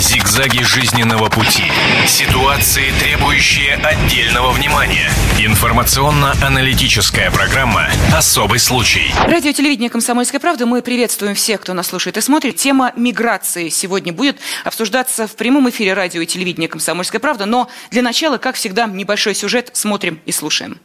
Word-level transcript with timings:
Зигзаги 0.00 0.62
жизненного 0.62 1.28
пути. 1.28 1.70
Ситуации, 2.06 2.90
требующие 2.98 3.74
отдельного 3.74 4.50
внимания. 4.50 5.10
Информационно-аналитическая 5.38 7.30
программа 7.30 7.90
«Особый 8.10 8.60
случай». 8.60 9.12
Радио 9.26 9.52
телевидение 9.52 9.90
«Комсомольская 9.90 10.40
правда». 10.40 10.64
Мы 10.64 10.80
приветствуем 10.80 11.34
всех, 11.34 11.60
кто 11.60 11.74
нас 11.74 11.88
слушает 11.88 12.16
и 12.16 12.22
смотрит. 12.22 12.56
Тема 12.56 12.94
миграции 12.96 13.68
сегодня 13.68 14.14
будет 14.14 14.38
обсуждаться 14.64 15.26
в 15.26 15.36
прямом 15.36 15.68
эфире 15.68 15.92
радио 15.92 16.22
и 16.22 16.26
телевидения 16.26 16.68
«Комсомольская 16.68 17.20
правда». 17.20 17.44
Но 17.44 17.68
для 17.90 18.00
начала, 18.00 18.38
как 18.38 18.56
всегда, 18.56 18.86
небольшой 18.86 19.34
сюжет 19.34 19.70
смотрим 19.74 20.18
и 20.24 20.32
слушаем. 20.32 20.80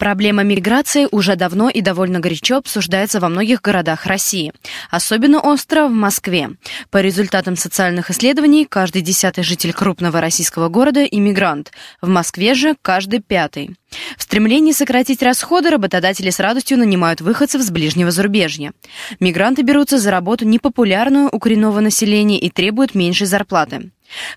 Проблема 0.00 0.42
миграции 0.44 1.06
уже 1.10 1.36
давно 1.36 1.68
и 1.68 1.82
довольно 1.82 2.20
горячо 2.20 2.56
обсуждается 2.56 3.20
во 3.20 3.28
многих 3.28 3.60
городах 3.60 4.06
России. 4.06 4.50
Особенно 4.90 5.40
остро 5.40 5.88
в 5.88 5.92
Москве. 5.92 6.52
По 6.88 7.02
результатам 7.02 7.54
социальных 7.54 8.10
исследований, 8.10 8.64
каждый 8.64 9.02
десятый 9.02 9.44
житель 9.44 9.74
крупного 9.74 10.22
российского 10.22 10.70
города– 10.70 11.04
иммигрант. 11.10 11.72
В 12.00 12.08
Москве 12.08 12.54
же 12.54 12.76
каждый 12.80 13.20
пятый. 13.20 13.76
В 14.16 14.22
стремлении 14.22 14.72
сократить 14.72 15.22
расходы 15.22 15.68
работодатели 15.68 16.30
с 16.30 16.40
радостью 16.40 16.78
нанимают 16.78 17.20
выходцев 17.20 17.60
с 17.60 17.70
ближнего 17.70 18.10
зарубежья. 18.10 18.72
Мигранты 19.20 19.60
берутся 19.60 19.98
за 19.98 20.10
работу 20.10 20.46
непопулярную 20.46 21.28
у 21.30 21.38
коренного 21.38 21.80
населения 21.80 22.38
и 22.40 22.48
требуют 22.48 22.94
меньшей 22.94 23.26
зарплаты. 23.26 23.90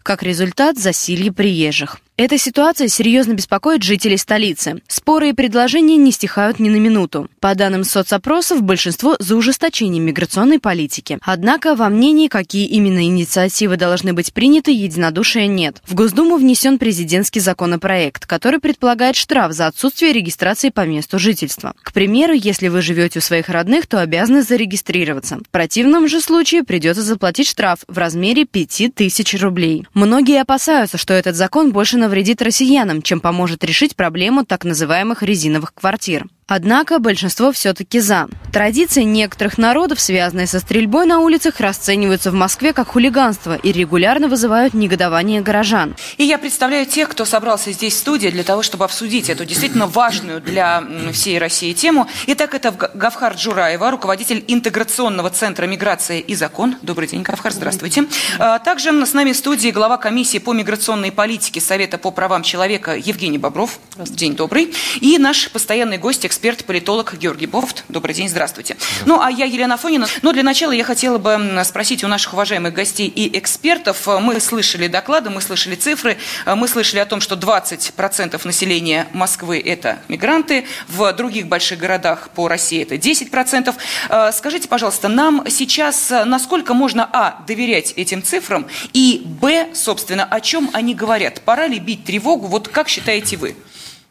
Как 0.03 0.23
результат– 0.23 0.77
засилье 0.77 1.31
приезжих. 1.31 2.00
Эта 2.16 2.38
ситуация 2.38 2.90
серьезно 2.90 3.34
беспокоит 3.34 3.81
жителей 3.81 4.17
столицы. 4.17 4.84
Споры 4.88 5.30
и 5.30 5.34
предложения 5.34 5.98
не 5.98 6.12
стихают 6.12 6.59
ни 6.59 6.70
на 6.70 6.76
минуту. 6.76 7.27
По 7.39 7.55
данным 7.55 7.84
соцопросов, 7.84 8.62
большинство 8.62 9.16
за 9.17 9.36
ужесточение 9.36 9.99
миграционной 9.99 10.59
политики. 10.59 11.17
Однако 11.23 11.73
во 11.73 11.89
мнении, 11.89 12.27
какие 12.27 12.67
именно 12.67 13.03
инициативы 13.03 13.77
должны 13.77 14.13
быть 14.13 14.31
приняты, 14.31 14.70
единодушия 14.72 15.48
нет. 15.48 15.81
В 15.88 15.95
Госдуму 15.95 16.38
внесен 16.38 16.77
президентский 16.77 17.39
законопроект, 17.39 18.28
который 18.28 18.59
предполагает 18.59 19.16
штраф 19.16 19.52
за 19.52 19.66
отсутствие 19.66 20.14
регистрации 20.14 20.69
по 20.69 20.86
месту 20.86 21.17
жительства. 21.17 21.73
К 21.81 21.94
примеру, 21.94 22.34
если 22.34 22.67
вы 22.67 22.84
живете 22.84 23.19
у 23.19 23.22
своих 23.23 23.50
родных, 23.50 23.88
то 23.88 24.00
обязаны 24.00 24.44
зарегистрироваться. 24.44 25.39
В 25.39 25.50
противном 25.50 26.08
же 26.08 26.22
случае 26.22 26.64
придется 26.64 27.02
заплатить 27.02 27.47
штраф 27.47 27.80
в 27.88 27.97
размере 27.97 28.45
5000 28.45 29.41
рублей. 29.41 29.88
Многие 29.95 30.39
опасаются, 30.39 31.00
что 31.00 31.16
этот 31.16 31.36
закон 31.36 31.72
больше 31.72 32.03
навредит 32.04 32.42
россиянам, 32.42 33.02
чем 33.02 33.22
поможет 33.22 33.64
решить 33.64 33.96
проблему 33.96 34.46
так 34.46 34.66
называемых 34.66 35.23
резиновых 35.23 35.73
квартир. 35.73 36.26
Однако 36.47 36.99
большинство 36.99 37.52
все-таки 37.52 37.99
за. 37.99 38.27
Традиции 38.53 39.02
некоторых 39.02 39.58
народов, 39.58 39.99
связанные 39.99 40.45
со 40.45 40.59
стрельбой 40.59 41.08
на 41.08 41.19
улицах, 41.19 41.59
расцениваются 41.59 42.30
в 42.30 42.35
Москве 42.35 42.72
как 42.72 42.89
хулиганство 42.89 43.55
и 43.55 43.72
регулярно 43.72 44.27
вызывают 44.27 44.75
негодование 44.75 45.41
горожан. 45.41 45.95
И 46.17 46.23
я 46.23 46.38
представляю 46.38 46.85
тех, 46.85 47.09
кто 47.09 47.25
собрался 47.25 47.72
здесь 47.72 47.95
в 47.95 47.97
студии 47.97 48.27
для 48.27 48.44
того, 48.44 48.61
чтобы 48.61 48.85
обсудить 48.85 49.30
эту 49.30 49.44
действительно 49.44 49.88
важную 49.88 50.39
для 50.39 50.83
всей 51.13 51.39
России 51.39 51.73
тему. 51.73 52.08
Итак, 52.27 52.53
это 52.53 52.72
Гавхар 52.94 53.33
Джураева, 53.33 53.89
руководитель 53.89 54.44
интеграционного 54.47 55.31
центра 55.31 55.66
миграции 55.66 56.19
и 56.19 56.35
закон. 56.35 56.75
Добрый 56.83 57.07
день, 57.07 57.23
Гавхар, 57.23 57.52
здравствуйте. 57.52 58.05
А, 58.38 58.59
также 58.59 58.94
с 59.03 59.13
нами 59.13 59.31
в 59.31 59.38
студии 59.38 59.69
глава 59.69 59.97
комиссии 59.97 60.38
по 60.38 60.53
миграционной 60.53 61.11
политике 61.11 61.59
Совета 61.59 61.97
по 61.97 62.11
правам 62.11 62.44
человека 62.44 62.95
Евгений 62.95 63.39
Бобров. 63.39 63.80
День 63.97 64.35
добрый. 64.35 64.72
И 65.02 65.17
наш 65.17 65.50
постоянный 65.50 65.97
гость, 65.97 66.23
эксперт, 66.23 66.42
политолог 66.44 67.16
Георгий 67.17 67.45
Бофт. 67.45 67.86
Добрый 67.88 68.13
день, 68.13 68.27
здравствуйте. 68.27 68.75
Ну, 69.05 69.22
а 69.22 69.31
я 69.31 69.45
Елена 69.45 69.77
Фонина. 69.77 70.08
Но 70.22 70.33
для 70.33 70.44
начала 70.44 70.73
я 70.73 70.83
хотела 70.83 71.17
бы 71.17 71.61
спросить 71.63 72.03
у 72.03 72.08
наших 72.09 72.33
уважаемых 72.33 72.73
гостей 72.73 73.08
и 73.08 73.38
экспертов. 73.38 74.05
Мы 74.08 74.39
слышали 74.41 74.88
доклады, 74.88 75.30
мы 75.30 75.39
слышали 75.39 75.75
цифры, 75.75 76.17
мы 76.45 76.67
слышали 76.67 77.00
о 77.00 77.05
том, 77.05 77.22
что 77.22 77.35
20% 77.35 78.45
населения 78.45 79.08
Москвы– 79.13 79.61
это 79.66 80.00
мигранты, 80.09 80.66
в 80.89 81.13
других 81.13 81.47
больших 81.47 81.79
городах 81.79 82.29
по 82.35 82.50
России 82.50 82.81
это 82.81 82.95
10%. 82.95 83.73
Э, 84.09 84.31
скажите, 84.34 84.68
пожалуйста, 84.68 85.07
нам 85.07 85.45
сейчас 85.50 86.09
насколько 86.25 86.73
можно, 86.73 87.09
а, 87.13 87.41
доверять 87.47 87.94
этим 87.95 88.22
цифрам, 88.22 88.68
и, 88.91 89.22
б, 89.23 89.69
собственно, 89.73 90.25
о 90.25 90.41
чем 90.41 90.69
они 90.73 90.94
говорят? 90.94 91.41
Пора 91.41 91.68
ли 91.68 91.79
бить 91.79 92.03
тревогу? 92.03 92.47
Вот 92.47 92.68
как 92.68 92.89
считаете 92.89 93.38
вы? 93.38 93.56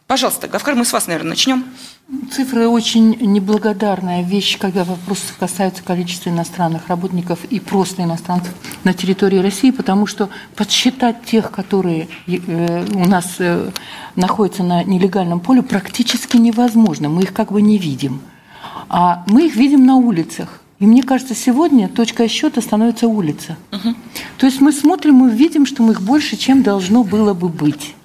Пожалуйста, 0.07 0.47
Гавкар, 0.47 0.75
мы 0.75 0.85
с 0.85 0.93
вас, 0.93 1.07
наверное, 1.07 1.31
начнем. 1.31 1.65
Цифры 2.31 2.67
очень 2.67 3.15
неблагодарная 3.21 4.23
вещь, 4.23 4.57
когда 4.57 4.83
вопросы 4.83 5.33
касаются 5.39 5.83
количества 5.83 6.29
иностранных 6.29 6.87
работников 6.87 7.45
и 7.45 7.59
просто 7.59 8.03
иностранцев 8.03 8.53
на 8.83 8.93
территории 8.93 9.37
России, 9.37 9.71
потому 9.71 10.05
что 10.05 10.29
подсчитать 10.55 11.23
тех, 11.25 11.51
которые 11.51 12.07
э, 12.27 12.85
у 12.93 13.07
нас 13.07 13.35
э, 13.39 13.71
находятся 14.15 14.63
на 14.63 14.83
нелегальном 14.83 15.39
поле, 15.39 15.61
практически 15.61 16.37
невозможно. 16.37 17.09
Мы 17.09 17.23
их 17.23 17.33
как 17.33 17.51
бы 17.51 17.61
не 17.61 17.77
видим. 17.77 18.21
А 18.89 19.23
мы 19.27 19.47
их 19.47 19.55
видим 19.55 19.85
на 19.85 19.95
улицах. 19.95 20.61
И 20.79 20.85
мне 20.85 21.01
кажется, 21.03 21.33
сегодня 21.33 21.87
точка 21.87 22.27
счета 22.27 22.61
становится 22.61 23.07
улица. 23.07 23.57
Угу. 23.71 23.95
То 24.37 24.45
есть 24.45 24.59
мы 24.59 24.71
смотрим 24.71 25.27
и 25.27 25.31
видим, 25.31 25.65
что 25.65 25.81
мы 25.81 25.93
их 25.93 26.01
больше, 26.01 26.35
чем 26.35 26.61
должно 26.61 27.03
было 27.03 27.33
бы 27.33 27.49
быть. 27.49 27.95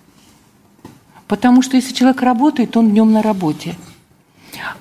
Потому 1.27 1.61
что 1.63 1.77
если 1.77 1.93
человек 1.93 2.23
работает, 2.23 2.77
он 2.77 2.91
днем 2.91 3.13
на 3.13 3.23
работе. 3.23 3.75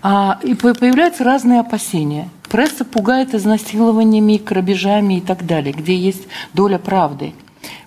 А, 0.02 0.40
и 0.44 0.53
появляются 0.53 1.24
разные 1.24 1.59
опасения. 1.59 2.30
Пресса 2.50 2.85
пугает 2.85 3.34
изнасилованиями, 3.34 4.38
грабежами 4.38 5.18
и 5.18 5.22
так 5.22 5.46
далее, 5.46 5.74
где 5.74 5.96
есть 5.96 6.28
доля 6.53 6.78
правды. 6.78 7.34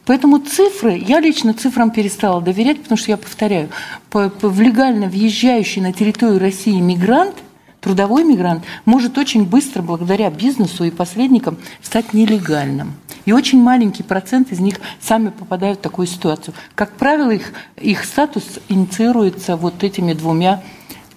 Поэтому 0.05 0.39
цифры, 0.39 0.97
я 0.99 1.21
лично 1.21 1.55
цифрам 1.55 1.91
перестала 1.91 2.41
доверять, 2.41 2.83
потому 2.83 2.99
что 2.99 3.11
я 3.11 3.17
повторяю, 3.17 3.69
в 4.13 4.61
легально 4.61 5.07
въезжающий 5.07 5.81
на 5.81 5.93
территорию 5.93 6.39
России 6.39 6.79
мигрант– 6.81 7.37
трудовой 7.81 8.25
мигрант 8.25 8.65
может 8.85 9.19
очень 9.19 9.45
быстро, 9.45 9.83
благодаря 9.83 10.31
бизнесу 10.31 10.85
и 10.85 10.91
посредникам, 10.91 11.59
стать 11.83 12.13
нелегальным. 12.13 12.95
И 13.25 13.33
очень 13.33 13.61
маленький 13.61 14.03
процент 14.03 14.53
из 14.53 14.61
них 14.61 14.77
сами 15.01 15.29
попадают 15.29 15.79
в 15.79 15.83
такую 15.83 16.07
ситуацию. 16.07 16.55
Как 16.75 16.93
правило, 16.93 17.31
их, 17.31 17.53
их 17.81 18.05
статус 18.05 18.45
инициируется 18.69 19.57
вот 19.57 19.83
этими 19.85 20.15
двумя 20.15 20.63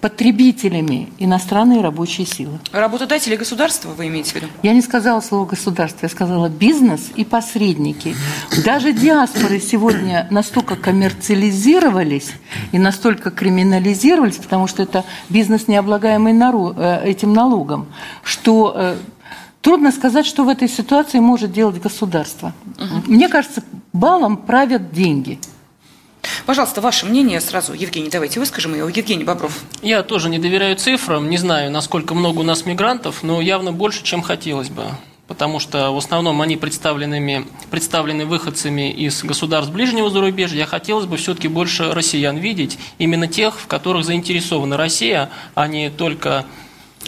потребителями 0.04 1.08
иностранные 1.18 1.80
рабочие 1.80 2.26
силы. 2.26 2.58
Работодатели 2.72 3.36
государства 3.36 3.88
вы 3.88 4.08
имеете 4.08 4.32
в 4.32 4.34
виду? 4.34 4.46
Я 4.62 4.74
не 4.74 4.82
сказала 4.82 5.22
слово 5.22 5.46
государство, 5.46 6.00
я 6.02 6.10
сказала 6.10 6.50
бизнес 6.50 7.10
и 7.16 7.24
посредники. 7.24 8.14
Даже 8.66 8.92
диаспоры 8.92 9.60
сегодня 9.60 10.26
настолько 10.30 10.76
коммерциализировались 10.76 12.32
и 12.72 12.78
настолько 12.78 13.30
криминализировались, 13.30 14.36
потому 14.36 14.66
что 14.66 14.82
это 14.82 15.04
бизнес, 15.30 15.68
не 15.68 15.76
облагаемый 15.76 16.34
э, 16.34 17.00
этим 17.06 17.32
налогом, 17.32 17.86
что 18.22 18.74
э, 18.76 18.96
трудно 19.62 19.90
сказать, 19.90 20.26
что 20.26 20.44
в 20.44 20.50
этой 20.50 20.68
ситуации 20.68 21.18
может 21.18 21.50
делать 21.50 21.80
государство. 21.80 22.52
Угу. 22.76 23.10
Мне 23.10 23.30
кажется, 23.30 23.62
балом 23.94 24.36
правят 24.36 24.92
деньги– 24.92 25.38
Пожалуйста, 26.46 26.80
ваше 26.82 27.06
мнение 27.06 27.40
сразу, 27.40 27.72
Евгений, 27.72 28.10
давайте 28.10 28.38
выскажем 28.38 28.74
его. 28.74 28.88
Евгений 28.88 29.24
Бобров. 29.24 29.62
Я 29.80 30.02
тоже 30.02 30.28
не 30.28 30.38
доверяю 30.38 30.76
цифрам, 30.76 31.28
не 31.28 31.38
знаю, 31.38 31.70
насколько 31.70 32.14
много 32.14 32.40
у 32.40 32.42
нас 32.42 32.66
мигрантов, 32.66 33.22
но 33.22 33.40
явно 33.40 33.72
больше, 33.72 34.02
чем 34.04 34.22
хотелось 34.22 34.68
бы 34.68 34.84
потому 35.26 35.58
что 35.58 35.90
в 35.90 35.96
основном 35.96 36.42
они 36.42 36.56
представленными, 36.56 37.46
представлены 37.70 38.26
выходцами 38.26 38.90
из 38.90 39.24
государств 39.24 39.72
ближнего 39.72 40.10
зарубежья. 40.10 40.58
Я 40.58 40.66
хотелось 40.66 41.06
бы 41.06 41.16
все-таки 41.16 41.48
больше 41.48 41.92
россиян 41.92 42.36
видеть, 42.36 42.78
именно 42.98 43.26
тех, 43.26 43.58
в 43.58 43.66
которых 43.66 44.04
заинтересована 44.04 44.76
Россия, 44.76 45.30
а 45.54 45.66
не 45.66 45.90
только 45.90 46.44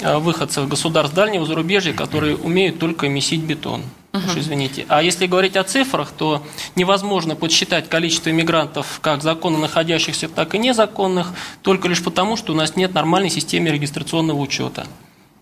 э, 0.01 0.17
выходцев 0.17 0.67
государств 0.67 1.15
дальнего 1.15 1.45
зарубежья, 1.45 1.93
которые 1.93 2.37
умеют 2.37 2.79
только 2.79 3.09
месить 3.09 3.43
бетон. 3.43 3.83
Уж 4.25 4.37
извините. 4.37 4.87
А 4.89 5.03
если 5.03 5.27
говорить 5.27 5.57
о 5.57 5.65
цифрах, 5.65 6.11
то 6.11 6.43
невозможно 6.75 7.37
подсчитать 7.37 7.89
количество 7.89 8.31
иммигрантов 8.31 9.01
как 9.03 9.23
законно 9.23 9.59
находящихся, 9.59 10.29
так 10.29 10.55
и 10.55 10.59
незаконных, 10.59 11.33
только 11.63 11.89
лишь 11.89 12.03
потому, 12.03 12.37
что 12.37 12.53
у 12.53 12.57
нас 12.57 12.77
нет 12.77 12.95
нормальной 12.95 13.31
системы 13.31 13.69
регистрационного 13.69 14.39
учета. 14.39 14.87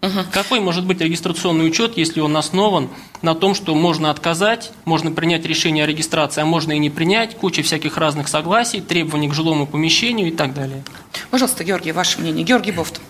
Угу. 0.03 0.27
Какой 0.33 0.61
может 0.61 0.85
быть 0.85 1.01
регистрационный 1.01 1.67
учет, 1.67 1.97
если 1.97 2.21
он 2.21 2.37
основан 2.37 2.91
на 3.23 3.35
том, 3.35 3.55
что 3.55 3.75
можно 3.75 4.11
отказать, 4.11 4.71
можно 4.85 5.11
принять 5.11 5.47
решение 5.47 5.85
о 5.85 5.87
регистрации, 5.87 6.43
а 6.43 6.45
можно 6.45 6.73
и 6.73 6.79
не 6.79 6.91
принять, 6.91 7.37
куча 7.37 7.63
всяких 7.63 7.97
разных 7.97 8.29
согласий, 8.29 8.83
требований 8.83 9.29
к 9.29 9.35
жилому 9.35 9.67
помещению 9.67 10.29
и 10.29 10.31
так 10.31 10.53
далее? 10.53 10.85
Пожалуйста, 11.31 11.65
Георгий, 11.65 11.93
ваше 11.93 12.21
мнение. 12.21 12.45
Георгий 12.45 12.73
Бофт. 12.73 13.01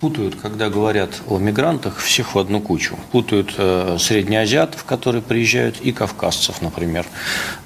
Путают, 0.00 0.36
когда 0.36 0.70
говорят 0.70 1.10
о 1.26 1.38
мигрантах, 1.38 1.98
всех 1.98 2.36
в 2.36 2.38
одну 2.38 2.60
кучу. 2.60 2.96
Путают 3.10 3.54
э, 3.58 3.96
среднеазиатов, 3.98 4.84
которые 4.84 5.22
приезжают, 5.22 5.80
и 5.80 5.90
кавказцев, 5.90 6.62
например. 6.62 7.04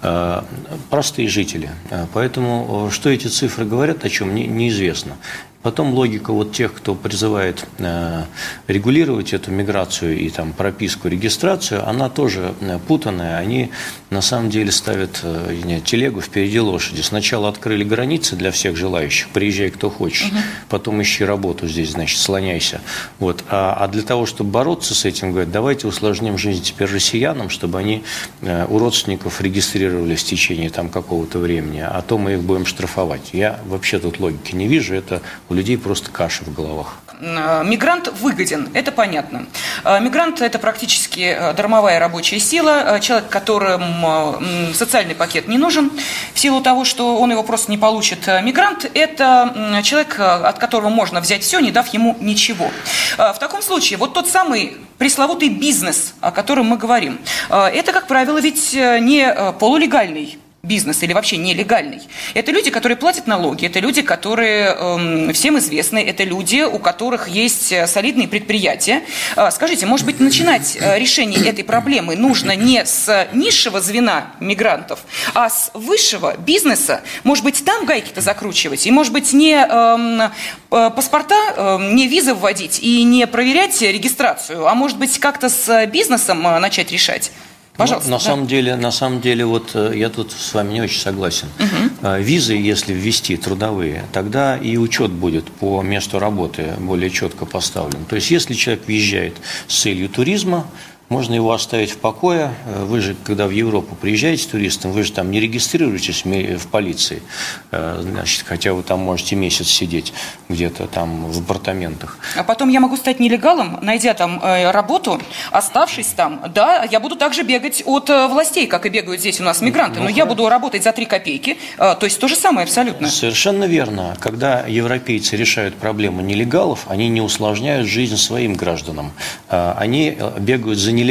Э, 0.00 0.40
простые 0.88 1.28
жители. 1.28 1.68
Э, 1.90 2.06
поэтому, 2.14 2.88
э, 2.88 2.90
что 2.90 3.10
эти 3.10 3.26
цифры 3.26 3.66
говорят, 3.66 4.06
о 4.06 4.08
чем, 4.08 4.34
не, 4.34 4.46
неизвестно. 4.46 5.18
Потом 5.62 5.94
логика 5.94 6.32
вот 6.32 6.52
тех, 6.52 6.74
кто 6.74 6.96
призывает 6.96 7.64
э, 7.78 8.24
регулировать 8.66 9.32
эту 9.32 9.52
миграцию 9.52 10.18
и 10.18 10.28
там 10.28 10.52
прописку, 10.52 11.06
регистрацию, 11.06 11.88
она 11.88 12.08
тоже 12.08 12.54
э, 12.60 12.80
путанная. 12.86 13.38
Они 13.38 13.70
на 14.10 14.22
самом 14.22 14.50
деле 14.50 14.72
ставят 14.72 15.20
э, 15.22 15.56
нет, 15.64 15.84
телегу 15.84 16.20
впереди 16.20 16.58
лошади. 16.58 17.00
Сначала 17.02 17.48
открыли 17.48 17.84
границы 17.84 18.34
для 18.34 18.50
всех 18.50 18.76
желающих, 18.76 19.28
приезжай 19.28 19.70
кто 19.70 19.88
хочешь, 19.88 20.30
угу. 20.32 20.38
потом 20.68 21.00
ищи 21.00 21.24
работу 21.24 21.68
здесь, 21.68 21.92
значит, 21.92 22.18
слоняйся. 22.18 22.80
Вот. 23.20 23.44
А, 23.48 23.76
а 23.78 23.86
для 23.86 24.02
того, 24.02 24.26
чтобы 24.26 24.50
бороться 24.50 24.96
с 24.96 25.04
этим, 25.04 25.30
говорят, 25.30 25.52
давайте 25.52 25.86
усложним 25.86 26.38
жизнь 26.38 26.64
теперь 26.64 26.88
россиянам, 26.88 27.50
чтобы 27.50 27.78
они 27.78 28.02
у 28.42 28.78
родственников 28.78 29.40
регистрировались 29.40 30.22
в 30.22 30.26
течение 30.26 30.70
там 30.70 30.88
какого-то 30.88 31.38
времени, 31.38 31.80
а 31.80 32.02
то 32.02 32.18
мы 32.18 32.34
их 32.34 32.40
будем 32.40 32.66
штрафовать. 32.66 33.30
Я 33.32 33.60
вообще 33.66 34.00
тут 34.00 34.18
логики 34.18 34.56
не 34.56 34.66
вижу, 34.66 34.94
это 34.94 35.22
у 35.52 35.54
людей 35.54 35.76
просто 35.76 36.10
каша 36.10 36.44
в 36.44 36.54
головах. 36.54 36.96
Э, 37.20 37.62
мигрант 37.62 38.08
выгоден, 38.08 38.70
это 38.72 38.90
понятно. 38.90 39.46
Э, 39.84 40.00
мигрант– 40.00 40.40
это 40.40 40.58
практически 40.58 41.20
э, 41.20 41.52
дармовая 41.52 41.98
рабочая 41.98 42.40
сила, 42.40 42.98
человек, 43.00 43.28
которому 43.28 44.38
социальный 44.72 45.14
пакет 45.14 45.48
не 45.48 45.58
нужен, 45.58 45.90
в 46.32 46.38
силу 46.38 46.62
того, 46.62 46.84
что 46.84 47.18
он 47.18 47.30
его 47.30 47.42
просто 47.42 47.70
не 47.70 47.76
получит. 47.76 48.26
Мигрант– 48.42 48.90
это 48.94 49.82
человек, 49.84 50.18
от 50.18 50.58
которого 50.58 50.88
можно 50.88 51.20
взять 51.20 51.42
все, 51.42 51.60
не 51.60 51.70
дав 51.70 51.86
ему 51.92 52.16
ничего. 52.20 52.70
В 53.16 53.36
таком 53.38 53.60
случае, 53.62 53.98
вот 53.98 54.14
тот 54.14 54.28
самый 54.28 54.78
пресловутый 54.96 55.50
бизнес, 55.50 56.14
о 56.20 56.30
котором 56.30 56.66
мы 56.66 56.78
говорим, 56.78 57.20
это, 57.50 57.92
как 57.92 58.06
правило, 58.06 58.38
ведь 58.38 58.72
не 58.72 59.52
полулегальный 59.58 60.38
бизнес 60.62 61.02
или 61.02 61.12
вообще 61.12 61.38
нелегальный. 61.38 62.00
Это 62.34 62.52
люди, 62.52 62.70
которые 62.70 62.96
платят 62.96 63.26
налоги, 63.26 63.66
это 63.66 63.80
люди, 63.80 64.00
которые 64.00 64.76
э, 64.78 65.32
всем 65.32 65.58
известны, 65.58 65.98
это 65.98 66.22
люди, 66.22 66.62
у 66.62 66.78
которых 66.78 67.26
есть 67.26 67.72
э, 67.72 67.88
солидные 67.88 68.28
предприятия. 68.28 69.02
Э, 69.34 69.50
скажите, 69.50 69.86
может 69.86 70.06
быть, 70.06 70.20
начинать 70.20 70.78
э, 70.78 71.00
решение 71.00 71.44
этой 71.44 71.64
проблемы 71.64 72.14
нужно 72.14 72.54
не 72.54 72.86
с 72.86 73.28
низшего 73.32 73.80
звена 73.80 74.34
мигрантов, 74.38 75.00
а 75.34 75.50
с 75.50 75.72
высшего 75.74 76.36
бизнеса? 76.36 77.00
Может 77.24 77.42
быть, 77.42 77.64
там 77.64 77.84
гайки-то 77.84 78.20
закручивать? 78.20 78.86
И, 78.86 78.92
может 78.92 79.12
быть, 79.12 79.32
не 79.32 79.66
э, 79.68 80.30
э, 80.70 80.90
паспорта, 80.94 81.54
э, 81.56 81.78
не 81.90 82.06
визы 82.06 82.34
вводить 82.34 82.78
и 82.80 83.02
не 83.02 83.26
проверять 83.26 83.82
регистрацию, 83.82 84.68
а 84.68 84.76
может 84.76 84.96
быть, 84.96 85.18
как-то 85.18 85.48
с 85.48 85.86
бизнесом 85.86 86.46
э, 86.46 86.60
начать 86.60 86.92
решать? 86.92 87.32
Пожалуйста. 87.76 88.10
Ну, 88.10 88.16
на, 88.16 88.18
да. 88.18 88.24
самом 88.24 88.46
деле, 88.46 88.76
на 88.76 88.92
самом 88.92 89.20
деле, 89.20 89.46
вот 89.46 89.70
э, 89.74 89.92
я 89.96 90.10
тут 90.10 90.32
с 90.32 90.52
вами 90.52 90.74
не 90.74 90.82
очень 90.82 91.00
согласен. 91.00 91.48
Угу. 91.58 92.16
Визы, 92.18 92.54
если 92.54 92.92
ввести 92.92 93.36
трудовые, 93.36 94.04
тогда 94.12 94.56
и 94.56 94.76
учет 94.76 95.10
будет 95.10 95.50
по 95.50 95.82
месту 95.82 96.18
работы 96.18 96.74
более 96.78 97.10
четко 97.10 97.46
поставлен. 97.46 98.04
То 98.04 98.16
есть, 98.16 98.30
если 98.30 98.54
человек 98.54 98.86
въезжает 98.86 99.36
с 99.68 99.80
целью 99.80 100.08
туризма, 100.08 100.66
можно 101.12 101.34
его 101.34 101.52
оставить 101.52 101.90
в 101.90 101.98
покое. 101.98 102.54
Э, 102.66 102.84
вы 102.84 103.00
же, 103.00 103.14
когда 103.24 103.46
в 103.46 103.50
Европу 103.50 103.94
приезжаете 103.94 104.48
туристом, 104.48 104.92
вы 104.92 105.02
же 105.02 105.12
там 105.12 105.30
не 105.30 105.40
регистрируетесь 105.40 106.24
в 106.24 106.66
полиции, 106.68 107.22
э, 107.70 107.98
значит, 108.00 108.44
хотя 108.46 108.72
вы 108.72 108.82
там 108.82 109.00
можете 109.00 109.36
месяц 109.36 109.68
сидеть 109.68 110.12
где-то 110.48 110.86
там 110.86 111.30
в 111.30 111.38
апартаментах. 111.40 112.18
А 112.34 112.42
потом 112.42 112.70
я 112.70 112.80
могу 112.80 112.96
стать 112.96 113.20
нелегалом, 113.20 113.78
найдя 113.82 114.14
там 114.14 114.40
э, 114.42 114.70
работу, 114.70 115.20
оставшись 115.50 116.06
там, 116.06 116.40
да, 116.54 116.84
я 116.90 116.98
буду 116.98 117.16
также 117.16 117.42
бегать 117.42 117.82
от 117.84 118.08
властей, 118.08 118.66
как 118.66 118.86
и 118.86 118.88
бегают 118.88 119.20
здесь 119.20 119.40
у 119.40 119.44
нас 119.44 119.60
мигранты, 119.60 119.98
ну, 119.98 120.04
но 120.04 120.10
я 120.10 120.24
буду 120.24 120.48
работать 120.48 120.82
за 120.82 120.92
три 120.92 121.04
копейки, 121.04 121.58
то 121.76 121.98
есть 122.02 122.18
то 122.18 122.26
же 122.28 122.36
самое 122.36 122.64
абсолютно. 122.64 123.08
Совершенно 123.08 123.64
верно. 123.64 124.16
Когда 124.18 124.64
европейцы 124.66 125.36
решают 125.36 125.74
проблему 125.74 126.22
нелегалов, 126.22 126.86
они 126.88 127.08
не 127.08 127.20
усложняют 127.20 127.86
жизнь 127.86 128.16
своим 128.16 128.54
гражданам. 128.54 129.12
Они 129.48 130.16
бегают 130.38 130.78
за 130.78 130.92
нелегалами, 130.92 131.01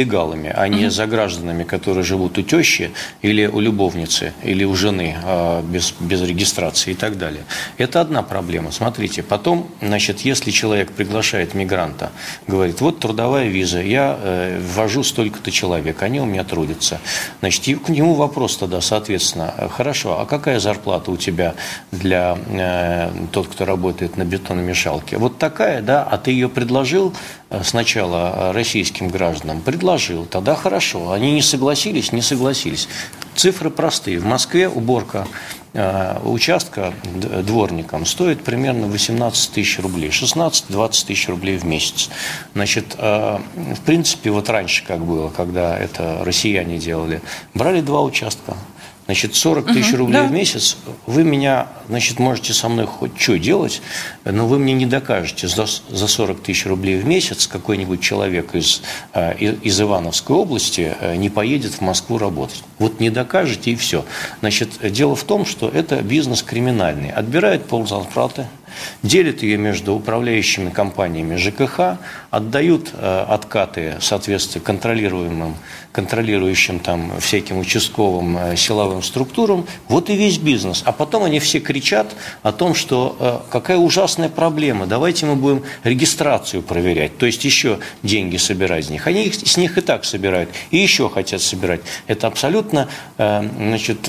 а 0.54 0.68
не 0.68 0.90
за 0.90 1.06
гражданами, 1.06 1.64
которые 1.64 2.04
живут 2.04 2.38
у 2.38 2.42
тещи 2.42 2.90
или 3.22 3.46
у 3.46 3.60
любовницы, 3.60 4.32
или 4.42 4.64
у 4.64 4.74
жены 4.74 5.16
а, 5.22 5.62
без, 5.62 5.94
без 6.00 6.22
регистрации 6.22 6.92
и 6.92 6.94
так 6.94 7.18
далее. 7.18 7.42
Это 7.78 8.00
одна 8.00 8.22
проблема. 8.22 8.70
Смотрите, 8.72 9.22
потом, 9.22 9.68
значит, 9.80 10.20
если 10.20 10.50
человек 10.50 10.92
приглашает 10.92 11.54
мигранта, 11.54 12.10
говорит, 12.46 12.80
вот 12.80 13.00
трудовая 13.00 13.48
виза, 13.48 13.80
я 13.80 14.18
э, 14.20 14.60
ввожу 14.60 15.02
столько-то 15.02 15.50
человек, 15.50 16.02
они 16.02 16.20
у 16.20 16.26
меня 16.26 16.44
трудятся. 16.44 17.00
Значит, 17.40 17.80
к 17.84 17.88
нему 17.88 18.14
вопрос 18.14 18.56
тогда, 18.56 18.80
соответственно, 18.80 19.54
хорошо, 19.70 20.20
а 20.20 20.26
какая 20.26 20.60
зарплата 20.60 21.10
у 21.10 21.16
тебя 21.16 21.54
для 21.90 22.38
э, 22.48 23.10
тот, 23.32 23.48
кто 23.48 23.64
работает 23.64 24.16
на 24.16 24.24
бетономешалке? 24.24 25.18
Вот 25.18 25.38
такая, 25.38 25.82
да, 25.82 26.02
а 26.02 26.18
ты 26.18 26.30
ее 26.30 26.48
предложил 26.48 27.12
э, 27.12 27.41
сначала 27.62 28.32
э, 28.34 28.52
российским 28.52 29.08
гражданам, 29.08 29.60
предложил, 29.60 30.24
тогда 30.24 30.54
хорошо. 30.54 31.12
Они 31.12 31.32
не 31.32 31.42
согласились, 31.42 32.12
не 32.12 32.22
согласились. 32.22 32.88
Цифры 33.34 33.70
простые. 33.70 34.18
В 34.18 34.24
Москве 34.24 34.68
уборка 34.68 35.26
э, 35.74 36.18
участка 36.24 36.94
дворником 37.04 38.06
стоит 38.06 38.42
примерно 38.42 38.86
18 38.86 39.52
тысяч 39.52 39.78
рублей, 39.78 40.10
16-20 40.10 41.06
тысяч 41.06 41.28
рублей 41.28 41.58
в 41.58 41.64
месяц. 41.64 42.10
Значит, 42.54 42.94
э, 42.98 43.38
в 43.54 43.80
принципе, 43.80 44.30
вот 44.30 44.48
раньше 44.48 44.84
как 44.84 45.04
было, 45.04 45.28
когда 45.28 45.76
это 45.76 46.22
россияне 46.24 46.78
делали, 46.78 47.20
брали 47.54 47.80
два 47.80 48.02
участка, 48.02 48.56
Значит, 49.12 49.34
40 49.34 49.74
тысяч 49.74 49.92
угу, 49.92 49.98
рублей 49.98 50.22
да. 50.22 50.26
в 50.26 50.32
месяц, 50.32 50.78
вы 51.04 51.22
меня, 51.22 51.66
значит, 51.86 52.18
можете 52.18 52.54
со 52.54 52.70
мной 52.70 52.86
хоть 52.86 53.20
что 53.20 53.38
делать, 53.38 53.82
но 54.24 54.46
вы 54.46 54.58
мне 54.58 54.72
не 54.72 54.86
докажете, 54.86 55.48
за, 55.48 55.66
за 55.66 56.08
40 56.08 56.40
тысяч 56.40 56.64
рублей 56.64 56.98
в 56.98 57.04
месяц 57.04 57.46
какой-нибудь 57.46 58.00
человек 58.00 58.54
из, 58.54 58.80
э, 59.12 59.34
из 59.38 59.78
Ивановской 59.78 60.34
области 60.34 60.96
э, 60.98 61.16
не 61.16 61.28
поедет 61.28 61.74
в 61.74 61.80
Москву 61.82 62.16
работать. 62.16 62.64
Вот 62.78 63.00
не 63.00 63.10
докажете 63.10 63.72
и 63.72 63.76
все. 63.76 64.06
Значит, 64.40 64.70
дело 64.80 65.14
в 65.14 65.24
том, 65.24 65.44
что 65.44 65.68
это 65.68 66.00
бизнес 66.00 66.42
криминальный. 66.42 67.10
Отбирает 67.10 67.66
ползарплаты, 67.66 68.46
делят 69.02 69.42
ее 69.42 69.56
между 69.56 69.94
управляющими 69.94 70.70
компаниями 70.70 71.36
ЖКХ, 71.36 71.98
отдают 72.30 72.90
э, 72.94 73.24
откаты, 73.28 73.96
соответственно, 74.00 74.64
контролируемым, 74.64 75.54
контролирующим 75.92 76.78
там 76.78 77.12
всяким 77.20 77.58
участковым 77.58 78.38
э, 78.38 78.56
силовым 78.56 79.02
структурам. 79.02 79.66
Вот 79.88 80.08
и 80.08 80.16
весь 80.16 80.38
бизнес. 80.38 80.82
А 80.86 80.92
потом 80.92 81.24
они 81.24 81.40
все 81.40 81.60
кричат 81.60 82.16
о 82.42 82.52
том, 82.52 82.74
что 82.74 83.16
э, 83.20 83.38
какая 83.50 83.76
ужасная 83.76 84.30
проблема, 84.30 84.86
давайте 84.86 85.26
мы 85.26 85.36
будем 85.36 85.62
регистрацию 85.84 86.62
проверять, 86.62 87.18
то 87.18 87.26
есть 87.26 87.44
еще 87.44 87.80
деньги 88.02 88.38
собирать 88.38 88.86
с 88.86 88.90
них. 88.90 89.06
Они 89.06 89.24
их, 89.24 89.34
с 89.34 89.56
них 89.58 89.76
и 89.76 89.82
так 89.82 90.06
собирают, 90.06 90.48
и 90.70 90.78
еще 90.78 91.10
хотят 91.10 91.42
собирать. 91.42 91.82
Это 92.06 92.26
абсолютно 92.26 92.88
значит, 93.16 94.00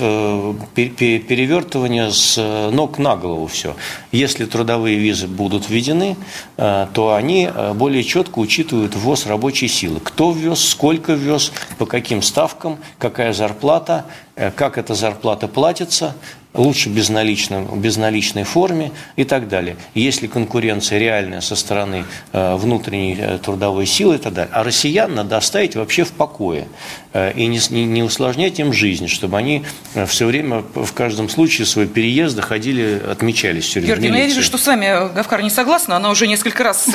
перевертывание 0.74 2.10
с 2.10 2.36
ног 2.72 2.98
на 2.98 3.16
голову 3.16 3.46
все. 3.48 3.76
Если 4.12 4.46
трудовые 4.54 4.96
визы 4.96 5.26
будут 5.26 5.68
введены, 5.68 6.16
э, 6.56 6.86
то 6.94 7.14
они 7.14 7.50
э, 7.52 7.72
более 7.72 8.04
четко 8.04 8.38
учитывают 8.38 8.94
ввоз 8.94 9.26
рабочей 9.26 9.66
силы. 9.66 9.98
Кто 9.98 10.30
ввез, 10.30 10.60
сколько 10.60 11.14
ввез, 11.14 11.50
по 11.76 11.86
каким 11.86 12.22
ставкам, 12.22 12.78
какая 12.98 13.32
зарплата, 13.32 14.04
э, 14.36 14.52
как 14.52 14.78
эта 14.78 14.94
зарплата 14.94 15.48
платится, 15.48 16.14
лучше 16.54 16.88
безналичном, 16.88 17.80
безналичной 17.80 18.44
форме 18.44 18.92
и 19.16 19.24
так 19.24 19.48
далее. 19.48 19.76
Если 19.94 20.28
конкуренция 20.28 20.98
реальная 20.98 21.40
со 21.40 21.56
стороны 21.56 22.04
э, 22.32 22.54
внутренней 22.54 23.16
э, 23.18 23.38
трудовой 23.38 23.86
силы 23.86 24.14
и 24.14 24.18
так 24.18 24.32
далее. 24.32 24.50
А 24.54 24.62
россиян 24.62 25.12
надо 25.12 25.36
оставить 25.36 25.74
вообще 25.74 26.04
в 26.04 26.12
покое 26.12 26.68
э, 27.12 27.32
и 27.34 27.46
не, 27.46 27.60
не, 27.70 27.84
не 27.84 28.02
усложнять 28.02 28.60
им 28.60 28.72
жизнь, 28.72 29.08
чтобы 29.08 29.36
они 29.36 29.64
все 30.06 30.26
время 30.26 30.62
в 30.74 30.92
каждом 30.92 31.28
случае 31.28 31.66
свои 31.66 31.86
переезды 31.86 32.40
ходили, 32.40 33.02
отмечались 33.10 33.64
все 33.64 33.80
время. 33.80 33.94
Георгий, 33.94 34.10
ну 34.10 34.16
я 34.16 34.26
вижу, 34.26 34.42
что 34.42 34.56
с 34.56 34.66
вами 34.66 35.12
Гавкар 35.14 35.42
не 35.42 35.50
согласна. 35.50 35.96
Она 35.96 36.10
уже 36.10 36.28
несколько 36.28 36.62
раз 36.62 36.88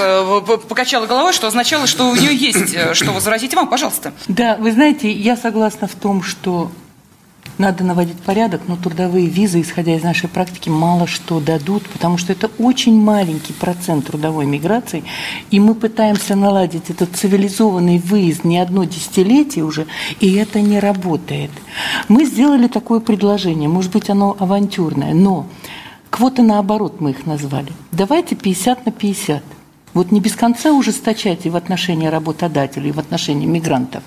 покачала 0.69 1.05
головой, 1.05 1.33
что 1.33 1.47
означало, 1.47 1.85
что 1.85 2.09
у 2.09 2.15
нее 2.15 2.33
есть 2.33 2.75
что 2.93 3.11
возразить 3.11 3.53
вам. 3.53 3.69
Пожалуйста. 3.69 4.13
Да, 4.27 4.55
вы 4.57 4.71
знаете, 4.71 5.11
я 5.11 5.35
согласна 5.35 5.87
в 5.87 5.95
том, 5.95 6.23
что 6.23 6.71
надо 7.59 7.83
наводить 7.83 8.17
порядок, 8.17 8.61
но 8.67 8.77
трудовые 8.77 9.27
визы, 9.27 9.61
исходя 9.61 9.95
из 9.95 10.01
нашей 10.01 10.29
практики, 10.29 10.69
мало 10.69 11.05
что 11.07 11.39
дадут, 11.39 11.83
потому 11.89 12.17
что 12.17 12.31
это 12.31 12.49
очень 12.57 12.99
маленький 12.99 13.53
процент 13.53 14.07
трудовой 14.07 14.45
миграции, 14.45 15.03
и 15.51 15.59
мы 15.59 15.75
пытаемся 15.75 16.35
наладить 16.35 16.89
этот 16.89 17.15
цивилизованный 17.15 17.99
выезд 17.99 18.45
не 18.45 18.57
одно 18.57 18.85
десятилетие 18.85 19.65
уже, 19.65 19.87
и 20.21 20.33
это 20.35 20.61
не 20.61 20.79
работает. 20.79 21.51
Мы 22.07 22.25
сделали 22.25 22.67
такое 22.67 23.01
предложение, 23.01 23.67
может 23.67 23.91
быть, 23.91 24.09
оно 24.09 24.35
авантюрное, 24.39 25.13
но 25.13 25.45
квоты 26.09 26.41
наоборот 26.41 27.01
мы 27.01 27.11
их 27.11 27.25
назвали. 27.25 27.73
Давайте 27.91 28.35
50 28.35 28.85
на 28.85 28.91
50. 28.91 29.43
Вот 29.93 30.11
не 30.11 30.21
без 30.21 30.35
конца 30.35 30.71
ужесточать 30.71 31.45
и 31.45 31.49
в 31.49 31.55
отношении 31.55 32.07
работодателей, 32.07 32.89
и 32.89 32.93
в 32.93 32.99
отношении 32.99 33.47
мигрантов, 33.47 34.03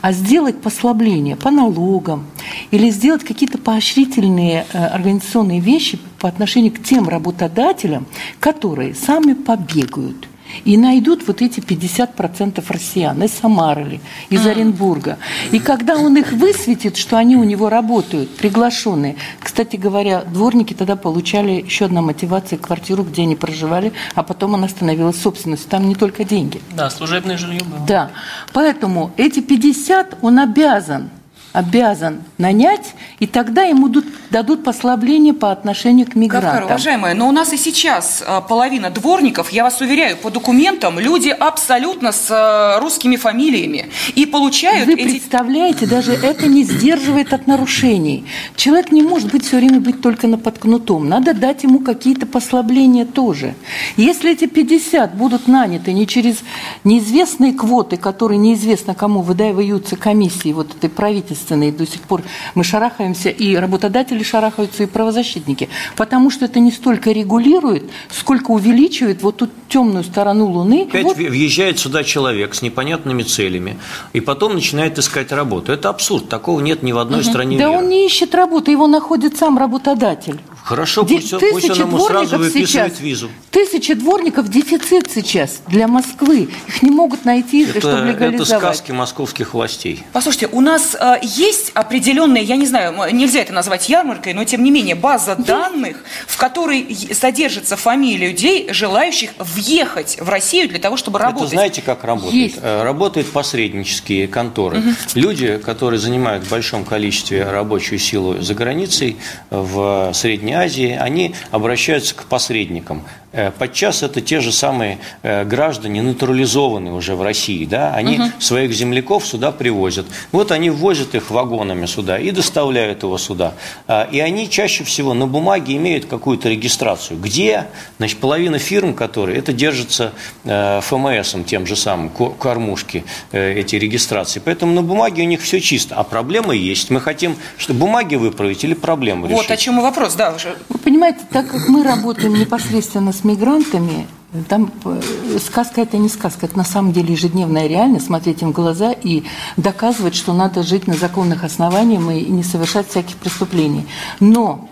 а 0.00 0.12
сделать 0.12 0.60
послабление 0.60 1.36
по 1.36 1.50
налогам 1.50 2.26
или 2.70 2.90
сделать 2.90 3.24
какие-то 3.24 3.58
поощрительные 3.58 4.66
э, 4.72 4.84
организационные 4.86 5.60
вещи 5.60 5.98
по 6.18 6.28
отношению 6.28 6.72
к 6.72 6.82
тем 6.82 7.08
работодателям, 7.08 8.06
которые 8.40 8.94
сами 8.94 9.34
побегают– 9.34 10.28
и 10.64 10.76
найдут 10.76 11.26
вот 11.26 11.42
эти 11.42 11.60
50% 11.60 12.64
россиян 12.68 13.22
из 13.22 13.32
Самары 13.32 14.00
из 14.30 14.46
mm. 14.46 14.50
Оренбурга. 14.50 15.18
И 15.52 15.58
когда 15.58 15.96
он 15.96 16.16
их 16.16 16.32
высветит, 16.32 16.96
что 16.96 17.16
они 17.16 17.36
у 17.36 17.44
него 17.44 17.68
работают, 17.68 18.36
приглашенные. 18.36 19.16
Кстати 19.40 19.76
говоря, 19.76 20.22
дворники 20.22 20.74
тогда 20.74 20.96
получали 20.96 21.62
еще 21.62 21.86
одна 21.86 22.02
мотивация 22.02 22.58
квартиру, 22.58 23.04
где 23.04 23.22
они 23.22 23.36
проживали, 23.36 23.92
а 24.14 24.22
потом 24.22 24.54
она 24.54 24.68
становилась 24.68 25.20
собственностью. 25.20 25.70
Там 25.70 25.88
не 25.88 25.94
только 25.94 26.24
деньги. 26.24 26.60
Да, 26.74 26.90
служебное 26.90 27.36
жилье 27.36 27.60
было. 27.60 27.86
Да. 27.86 28.10
Поэтому 28.52 29.12
эти 29.16 29.40
50 29.40 30.18
он 30.22 30.38
обязан 30.38 31.10
обязан 31.56 32.20
нанять, 32.36 32.94
и 33.18 33.26
тогда 33.26 33.62
ему 33.62 33.90
дадут 34.28 34.62
послабление 34.62 35.32
по 35.32 35.50
отношению 35.50 36.06
к 36.06 36.14
мигрантам. 36.14 36.50
Кавкар, 36.50 36.64
уважаемая, 36.66 37.14
но 37.14 37.26
у 37.26 37.32
нас 37.32 37.50
и 37.54 37.56
сейчас 37.56 38.22
а, 38.26 38.42
половина 38.42 38.90
дворников, 38.90 39.50
я 39.50 39.64
вас 39.64 39.80
уверяю, 39.80 40.18
по 40.18 40.28
документам 40.30 40.98
люди 40.98 41.30
абсолютно 41.30 42.12
с 42.12 42.28
а, 42.30 42.78
русскими 42.78 43.16
фамилиями 43.16 43.86
и 44.14 44.26
получают... 44.26 44.86
Вы 44.86 44.94
эти... 44.96 45.04
представляете, 45.04 45.86
даже 45.86 46.12
это 46.12 46.46
не 46.46 46.62
сдерживает 46.62 47.32
от 47.32 47.46
нарушений. 47.46 48.26
Человек 48.56 48.92
не 48.92 49.00
может 49.00 49.32
быть 49.32 49.46
все 49.46 49.56
время 49.56 49.80
быть 49.80 50.02
только 50.02 50.26
на 50.26 50.36
подкнутом. 50.36 51.08
Надо 51.08 51.32
дать 51.32 51.62
ему 51.62 51.78
какие-то 51.78 52.26
послабления 52.26 53.06
тоже. 53.06 53.54
Если 53.96 54.30
эти 54.30 54.46
50 54.46 55.14
будут 55.14 55.48
наняты 55.48 55.94
не 55.94 56.06
через 56.06 56.36
неизвестные 56.84 57.54
квоты, 57.54 57.96
которые 57.96 58.36
неизвестно 58.36 58.94
кому 58.94 59.22
выдаются 59.22 59.96
комиссии 59.96 60.52
вот 60.52 60.76
этой 60.76 60.90
правительства, 60.90 61.45
ответственные 61.46 61.72
до 61.72 61.86
сих 61.86 62.02
пор. 62.02 62.22
Мы 62.54 62.64
шарахаемся, 62.64 63.30
и 63.30 63.56
работодатели 63.56 64.22
шарахаются, 64.22 64.82
и 64.82 64.86
правозащитники. 64.86 65.68
Потому 65.96 66.30
что 66.30 66.44
это 66.44 66.60
не 66.60 66.70
столько 66.70 67.12
регулирует, 67.12 67.84
сколько 68.10 68.50
увеличивает 68.50 69.22
вот 69.22 69.36
ту 69.36 69.48
темную 69.68 70.04
сторону 70.04 70.46
Луны. 70.46 70.86
Опять 70.88 71.04
вот... 71.04 71.16
въезжает 71.16 71.78
сюда 71.78 72.04
человек 72.04 72.54
с 72.54 72.62
непонятными 72.62 73.22
целями, 73.22 73.78
и 74.12 74.20
потом 74.20 74.54
начинает 74.54 74.98
искать 74.98 75.32
работу. 75.32 75.72
Это 75.72 75.88
абсурд. 75.88 76.28
Такого 76.28 76.60
нет 76.60 76.82
ни 76.82 76.92
в 76.92 76.98
одной 76.98 77.20
угу. 77.20 77.28
стране 77.28 77.58
Да 77.58 77.68
мира. 77.68 77.78
он 77.78 77.88
не 77.88 78.06
ищет 78.06 78.34
работу, 78.34 78.70
его 78.70 78.86
находит 78.86 79.36
сам 79.36 79.58
работодатель. 79.58 80.40
Хорошо, 80.66 81.06
пусть, 81.06 81.30
пусть 81.30 81.70
он 81.70 81.78
ему 81.78 82.00
сразу 82.00 82.38
выписывает 82.38 82.68
сейчас, 82.68 83.00
визу. 83.00 83.30
Тысячи 83.52 83.94
дворников 83.94 84.48
дефицит 84.48 85.08
сейчас 85.14 85.60
для 85.68 85.86
Москвы. 85.86 86.48
Их 86.66 86.82
не 86.82 86.90
могут 86.90 87.24
найти, 87.24 87.66
это, 87.66 87.78
чтобы 87.78 87.98
легализовать. 87.98 88.50
Это 88.50 88.58
сказки 88.72 88.90
московских 88.90 89.54
властей. 89.54 90.02
Послушайте, 90.12 90.48
у 90.50 90.60
нас 90.60 90.96
э, 90.98 91.18
есть 91.22 91.70
определенная, 91.74 92.42
я 92.42 92.56
не 92.56 92.66
знаю, 92.66 92.92
нельзя 93.14 93.42
это 93.42 93.52
назвать 93.52 93.88
ярмаркой, 93.88 94.34
но 94.34 94.42
тем 94.42 94.64
не 94.64 94.72
менее 94.72 94.96
база 94.96 95.36
есть. 95.38 95.46
данных, 95.46 95.98
в 96.26 96.36
которой 96.36 96.84
содержится 97.12 97.76
фамилия 97.76 98.26
людей, 98.26 98.66
желающих 98.72 99.30
въехать 99.38 100.18
в 100.20 100.28
Россию 100.28 100.68
для 100.68 100.80
того, 100.80 100.96
чтобы 100.96 101.20
работать. 101.20 101.46
Это 101.46 101.56
знаете, 101.56 101.80
как 101.80 102.02
работает? 102.02 102.34
Есть. 102.34 102.58
Э, 102.60 102.82
работают 102.82 103.30
посреднические 103.30 104.26
конторы. 104.26 104.78
Угу. 104.78 104.88
Люди, 105.14 105.58
которые 105.58 106.00
занимают 106.00 106.42
в 106.42 106.50
большом 106.50 106.84
количестве 106.84 107.48
рабочую 107.48 108.00
силу 108.00 108.42
за 108.42 108.54
границей, 108.54 109.16
в 109.50 110.10
Средней 110.12 110.55
Азии, 110.56 110.96
они 110.98 111.34
обращаются 111.50 112.14
к 112.14 112.24
посредникам. 112.24 113.02
Э, 113.36 113.50
подчас 113.50 114.02
это 114.02 114.22
те 114.22 114.40
же 114.40 114.50
самые 114.50 114.98
э, 115.22 115.44
граждане, 115.44 116.00
натурализованные 116.00 116.94
уже 116.94 117.14
в 117.14 117.22
России, 117.22 117.66
да, 117.66 117.92
они 117.94 118.18
угу. 118.18 118.30
своих 118.38 118.72
земляков 118.72 119.26
сюда 119.26 119.52
привозят. 119.52 120.06
Вот 120.32 120.52
они 120.52 120.70
ввозят 120.70 121.14
их 121.14 121.30
вагонами 121.30 121.84
сюда 121.84 122.18
и 122.18 122.30
доставляют 122.30 123.02
его 123.02 123.18
сюда. 123.18 123.52
А, 123.86 124.08
и 124.10 124.20
они 124.20 124.48
чаще 124.48 124.84
всего 124.84 125.12
на 125.12 125.26
бумаге 125.26 125.76
имеют 125.76 126.06
какую-то 126.06 126.48
регистрацию. 126.48 127.20
Где? 127.20 127.66
Значит, 127.98 128.20
половина 128.20 128.58
фирм, 128.58 128.94
которые, 128.94 129.38
это 129.38 129.52
держится 129.52 130.12
э, 130.44 130.80
ФМСом 130.82 131.44
тем 131.44 131.66
же 131.66 131.76
самым, 131.76 132.08
кормушки, 132.08 133.04
эти 133.32 133.76
регистрации. 133.76 134.40
Поэтому 134.42 134.72
на 134.72 134.82
бумаге 134.82 135.22
у 135.22 135.26
них 135.26 135.42
все 135.42 135.60
чисто. 135.60 135.94
А 135.96 136.04
проблемы 136.04 136.56
есть. 136.56 136.88
Мы 136.88 137.00
хотим, 137.02 137.36
чтобы 137.58 137.80
бумаги 137.80 138.14
выправить 138.14 138.64
или 138.64 138.72
проблемы 138.72 139.28
решить. 139.28 139.42
Вот 139.42 139.50
о 139.50 139.56
чем 139.56 139.78
и 139.78 139.82
вопрос, 139.82 140.14
да. 140.14 140.34
Вы 140.68 140.78
понимаете, 140.78 141.20
так 141.30 141.48
как 141.48 141.68
мы 141.68 141.82
работаем 141.82 142.34
непосредственно 142.34 143.12
с 143.12 143.24
мигрантами, 143.24 144.06
там 144.48 144.70
э, 144.84 145.38
сказка 145.44 145.80
это 145.80 145.96
не 145.96 146.08
сказка, 146.08 146.46
это 146.46 146.56
на 146.56 146.64
самом 146.64 146.92
деле 146.92 147.12
ежедневная 147.12 147.66
реальность, 147.66 148.06
смотреть 148.06 148.42
им 148.42 148.50
в 148.50 148.52
глаза 148.52 148.92
и 148.92 149.24
доказывать, 149.56 150.14
что 150.14 150.32
надо 150.32 150.62
жить 150.62 150.86
на 150.86 150.94
законных 150.94 151.44
основаниях 151.44 152.02
и 152.10 152.30
не 152.30 152.42
совершать 152.42 152.88
всяких 152.88 153.16
преступлений. 153.16 153.86
Но 154.20 154.68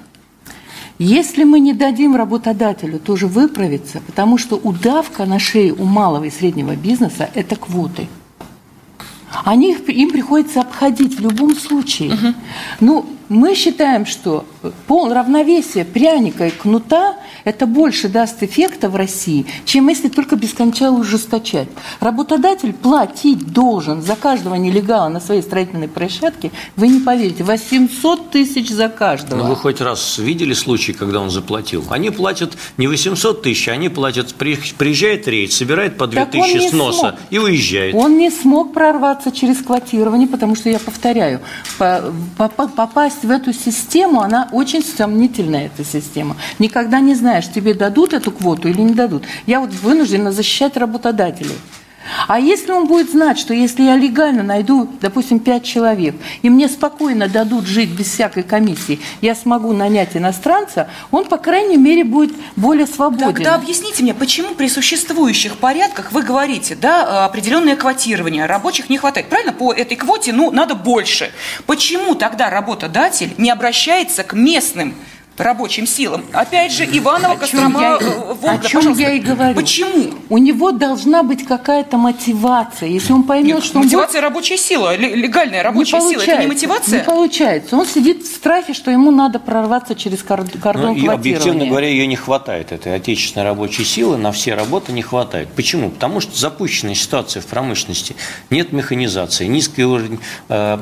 если 0.98 1.44
мы 1.44 1.60
не 1.60 1.72
дадим 1.72 2.14
работодателю 2.14 2.98
тоже 2.98 3.26
выправиться, 3.26 4.00
потому 4.06 4.38
что 4.38 4.56
удавка 4.56 5.24
на 5.24 5.38
шее 5.38 5.72
у 5.72 5.84
малого 5.84 6.24
и 6.24 6.30
среднего 6.30 6.76
бизнеса– 6.76 7.28
это 7.34 7.56
квоты. 7.56 8.08
Они, 9.44 9.74
им 9.74 10.10
приходится 10.10 10.60
обходить 10.60 11.18
в 11.18 11.20
любом 11.20 11.56
случае. 11.56 12.14
Угу. 12.14 12.34
Ну, 12.80 13.06
мы 13.28 13.54
считаем, 13.54 14.06
что 14.06 14.44
пол 14.86 15.12
равновесие 15.12 15.84
пряника 15.84 16.46
и 16.46 16.50
кнута 16.50 17.16
это 17.44 17.66
больше 17.66 18.08
даст 18.08 18.42
эффекта 18.42 18.88
в 18.88 18.96
России, 18.96 19.46
чем 19.64 19.88
если 19.88 20.08
только 20.08 20.36
бесконечно 20.36 20.90
ужесточать. 20.92 21.68
Работодатель 22.00 22.72
платить 22.72 23.52
должен 23.52 24.02
за 24.02 24.16
каждого 24.16 24.54
нелегала 24.54 25.08
на 25.08 25.20
своей 25.20 25.42
строительной 25.42 25.88
площадке, 25.88 26.50
вы 26.76 26.88
не 26.88 27.00
поверите, 27.00 27.44
800 27.44 28.30
тысяч 28.30 28.70
за 28.70 28.88
каждого. 28.88 29.42
Ну, 29.42 29.48
вы 29.48 29.56
хоть 29.56 29.80
раз 29.80 30.18
видели 30.18 30.54
случай, 30.54 30.92
когда 30.92 31.20
он 31.20 31.30
заплатил? 31.30 31.84
Они 31.90 32.10
платят 32.10 32.56
не 32.78 32.86
800 32.86 33.42
тысяч, 33.42 33.68
они 33.68 33.88
платят, 33.88 34.34
приезжает 34.34 35.28
рейс, 35.28 35.56
собирает 35.56 35.98
по 35.98 36.06
2000 36.06 36.68
с 36.68 36.72
носа 36.72 36.98
смог. 36.98 37.14
и 37.30 37.38
уезжает. 37.38 37.94
Он 37.94 38.16
не 38.18 38.30
смог 38.30 38.72
прорваться 38.72 39.30
через 39.30 39.58
квотирование, 39.58 40.28
потому 40.28 40.54
что, 40.56 40.70
я 40.70 40.78
повторяю, 40.78 41.40
попасть 42.36 43.13
попасть 43.14 43.24
в 43.24 43.30
эту 43.30 43.52
систему, 43.52 44.20
она 44.20 44.48
очень 44.52 44.82
сомнительная, 44.82 45.66
эта 45.66 45.84
система. 45.84 46.36
Никогда 46.58 47.00
не 47.00 47.14
знаешь, 47.14 47.48
тебе 47.48 47.74
дадут 47.74 48.12
эту 48.12 48.32
квоту 48.32 48.68
или 48.68 48.80
не 48.80 48.94
дадут. 48.94 49.24
Я 49.46 49.60
вот 49.60 49.70
вынуждена 49.70 50.32
защищать 50.32 50.76
работодателей. 50.76 51.56
А 52.28 52.38
если 52.38 52.72
он 52.72 52.86
будет 52.86 53.10
знать, 53.10 53.38
что 53.38 53.54
если 53.54 53.82
я 53.82 53.96
легально 53.96 54.42
найду, 54.42 54.88
допустим, 55.00 55.38
пять 55.38 55.64
человек, 55.64 56.14
и 56.42 56.50
мне 56.50 56.68
спокойно 56.68 57.28
дадут 57.28 57.66
жить 57.66 57.90
без 57.90 58.06
всякой 58.06 58.42
комиссии, 58.42 59.00
я 59.20 59.34
смогу 59.34 59.72
нанять 59.72 60.16
иностранца, 60.16 60.88
он, 61.10 61.24
по 61.26 61.38
крайней 61.38 61.76
мере, 61.76 62.04
будет 62.04 62.32
более 62.56 62.86
свободен. 62.86 63.34
Тогда 63.34 63.54
объясните 63.54 64.02
мне, 64.02 64.14
почему 64.14 64.54
при 64.54 64.68
существующих 64.68 65.56
порядках 65.56 66.12
вы 66.12 66.22
говорите, 66.22 66.76
да, 66.76 67.24
определенное 67.24 67.76
квотирование, 67.76 68.46
рабочих 68.46 68.88
не 68.88 68.98
хватает. 68.98 69.28
Правильно? 69.28 69.52
По 69.52 69.72
этой 69.72 69.96
квоте, 69.96 70.32
ну, 70.32 70.50
надо 70.50 70.74
больше. 70.74 71.32
Почему 71.66 72.14
тогда 72.14 72.50
работодатель 72.50 73.34
не 73.38 73.50
обращается 73.50 74.24
к 74.24 74.32
местным 74.32 74.94
рабочим 75.36 75.86
силам. 75.86 76.24
Опять 76.32 76.72
же, 76.72 76.84
Иванова, 76.84 77.36
Кострома, 77.36 77.80
я, 77.80 77.98
э, 78.00 78.34
Волга, 78.34 78.50
О 78.50 78.58
чем 78.58 78.80
пожалуйста. 78.80 79.02
я 79.02 79.12
и 79.12 79.20
говорю. 79.20 79.54
Почему? 79.54 80.14
У 80.28 80.38
него 80.38 80.70
должна 80.72 81.22
быть 81.22 81.44
какая-то 81.44 81.96
мотивация. 81.96 82.88
Если 82.88 83.12
он 83.12 83.24
поймет, 83.24 83.56
Нет, 83.56 83.64
что 83.64 83.78
мотивация 83.78 84.18
он 84.18 84.22
будет... 84.22 84.22
рабочая 84.22 84.56
сила, 84.56 84.96
легальная 84.96 85.62
рабочая 85.62 86.00
сила, 86.00 86.22
это 86.22 86.38
не 86.38 86.46
мотивация? 86.46 87.00
Не 87.00 87.04
получается. 87.04 87.76
Он 87.76 87.86
сидит 87.86 88.22
в 88.22 88.26
страхе, 88.26 88.74
что 88.74 88.90
ему 88.90 89.10
надо 89.10 89.38
прорваться 89.38 89.94
через 89.94 90.22
кордон 90.22 90.44
ну, 90.74 90.94
и, 90.94 91.06
объективно 91.06 91.66
говоря, 91.66 91.88
ее 91.88 92.06
не 92.06 92.16
хватает, 92.16 92.72
этой 92.72 92.94
отечественной 92.94 93.44
рабочей 93.44 93.84
силы, 93.84 94.16
на 94.16 94.32
все 94.32 94.54
работы 94.54 94.92
не 94.92 95.02
хватает. 95.02 95.48
Почему? 95.54 95.90
Потому 95.90 96.20
что 96.20 96.36
запущенная 96.36 96.94
ситуация 96.94 97.40
в 97.40 97.46
промышленности, 97.46 98.16
нет 98.50 98.72
механизации, 98.72 99.46
низкий 99.46 99.84
уровень, 99.84 100.20
э, 100.48 100.78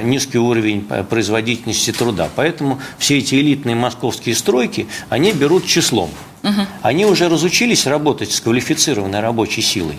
э, 0.00 0.02
низкий 0.02 0.38
уровень 0.38 0.86
производительности 1.08 1.92
труда. 1.92 2.28
Поэтому 2.34 2.80
все 2.98 3.18
эти 3.18 3.36
элитные 3.36 3.76
московские 3.94 4.34
стройки, 4.34 4.88
они 5.08 5.32
берут 5.32 5.66
числом. 5.66 6.10
Угу. 6.44 6.66
Они 6.82 7.06
уже 7.06 7.28
разучились 7.28 7.86
работать 7.86 8.30
с 8.30 8.40
квалифицированной 8.40 9.20
рабочей 9.20 9.62
силой. 9.62 9.98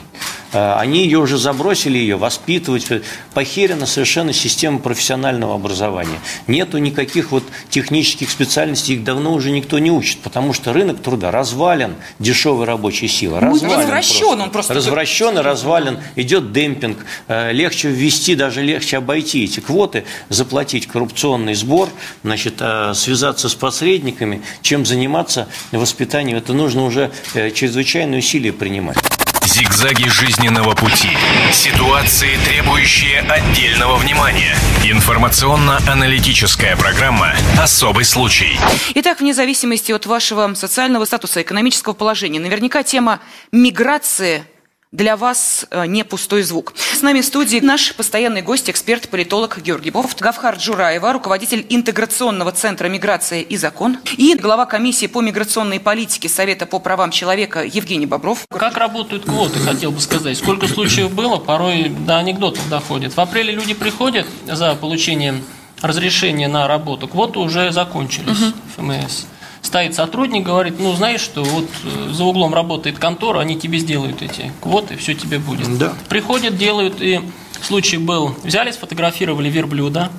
А, 0.54 0.80
они 0.80 1.04
ее 1.04 1.18
уже 1.18 1.38
забросили, 1.38 1.98
ее 1.98 2.18
воспитывать. 2.18 2.88
Похерена 3.34 3.88
совершенно 3.88 4.32
система 4.32 4.78
профессионального 4.80 5.56
образования. 5.56 6.20
Нету 6.46 6.78
никаких 6.78 7.32
вот 7.32 7.44
технических 7.70 8.30
специальностей, 8.30 8.96
их 8.96 9.04
давно 9.04 9.34
уже 9.34 9.50
никто 9.50 9.80
не 9.80 9.92
учит, 9.92 10.20
потому 10.20 10.54
что 10.54 10.72
рынок 10.72 11.02
труда 11.02 11.32
развален 11.32 11.96
дешевой 12.20 12.66
рабочей 12.66 13.08
силы. 13.08 13.40
Ну, 13.42 13.54
развален 13.54 13.80
развращен 13.80 14.20
просто. 14.20 14.44
он 14.44 14.50
просто. 14.52 14.74
Развращен 14.76 15.40
и 15.40 15.42
развален. 15.42 16.00
Идет 16.16 16.54
демпинг. 16.54 17.00
Э, 17.28 17.52
легче 17.52 17.90
ввести, 17.90 18.36
даже 18.36 18.62
легче 18.62 18.98
обойти 18.98 19.46
эти 19.46 19.62
квоты, 19.62 20.06
заплатить 20.30 20.86
коррупционный 20.88 21.56
сбор, 21.56 21.90
значит, 22.24 22.56
э, 22.60 22.94
связаться 22.94 23.50
с 23.50 23.56
посредниками, 23.56 24.44
чем 24.62 24.86
заниматься 24.86 25.48
воспитанием. 25.72 26.35
Это 26.36 26.52
нужно 26.52 26.84
уже 26.84 27.12
э, 27.34 27.50
чрезвычайные 27.52 28.20
усилия 28.20 28.52
принимать. 28.52 28.98
Зигзаги 29.46 30.10
жизненного 30.10 30.76
пути. 30.76 31.08
Ситуации, 31.54 32.38
требующие 32.44 33.22
отдельного 33.22 33.96
внимания. 33.96 34.54
Информационно-аналитическая 34.84 36.76
программа 36.76 37.36
«Особый 37.58 38.04
случай». 38.04 38.60
Итак, 38.96 39.22
вне 39.22 39.34
зависимости 39.34 39.94
от 39.94 40.06
вашего 40.08 40.54
социального 40.56 41.06
статуса, 41.06 41.42
экономического 41.42 41.94
положения, 41.94 42.42
наверняка 42.42 42.84
тема 42.84 43.22
миграции– 43.54 44.44
для 44.96 45.18
вас 45.18 45.66
э, 45.72 45.86
не 45.88 46.04
пустой 46.04 46.44
звук. 46.44 46.74
С 46.78 47.02
нами 47.02 47.22
в 47.22 47.26
студии 47.26 47.60
наш 47.60 47.94
постоянный 47.96 48.42
гость, 48.42 48.70
эксперт, 48.70 49.10
политолог 49.10 49.60
Георгий 49.62 49.92
Бов, 49.92 50.16
Гавхар 50.18 50.56
Джураева, 50.56 51.12
руководитель 51.12 51.66
Интеграционного 51.70 52.54
центра 52.54 52.88
«Миграция 52.88 53.42
и 53.42 53.58
закон» 53.58 53.98
и 54.18 54.36
глава 54.36 54.66
комиссии 54.66 55.08
по 55.08 55.22
миграционной 55.22 55.82
политике 55.82 56.30
Совета 56.30 56.66
по 56.66 56.80
правам 56.80 57.12
человека 57.12 57.64
Евгений 57.64 58.06
Бобров. 58.06 58.46
Как 58.50 58.78
работают 58.78 59.26
квоты, 59.26 59.60
хотел 59.60 59.92
бы 59.92 60.00
сказать. 60.00 60.38
Сколько 60.38 60.68
случаев 60.68 61.12
было, 61.12 61.38
порой 61.38 61.90
до 61.90 62.18
анекдотов 62.18 62.68
доходит. 62.70 63.16
В 63.16 63.20
апреле 63.20 63.54
люди 63.54 63.74
приходят 63.74 64.26
за 64.46 64.76
получением 64.76 65.44
разрешения 65.82 66.48
на 66.48 66.68
работу, 66.68 67.08
квоты 67.08 67.40
уже 67.40 67.72
закончились 67.72 68.42
угу. 68.42 68.54
ФМС 68.78 69.26
стоит 69.66 69.96
сотрудник, 69.96 70.46
говорит, 70.46 70.76
ну, 70.80 70.94
знаешь 70.94 71.22
что, 71.22 71.44
вот 71.44 71.68
э, 71.84 72.12
за 72.12 72.24
углом 72.24 72.54
работает 72.54 73.00
контора, 73.00 73.40
они 73.40 73.58
тебе 73.58 73.80
сделают 73.80 74.22
эти 74.22 74.52
квоты, 74.62 74.96
все 74.96 75.14
тебе 75.14 75.40
будет. 75.40 75.78
Да. 75.78 75.94
Приходят, 76.08 76.58
делают, 76.58 77.02
и 77.02 77.22
случай 77.62 77.98
был, 77.98 78.36
взяли, 78.44 78.72
сфотографировали 78.72 79.50
верблюда, 79.50 80.12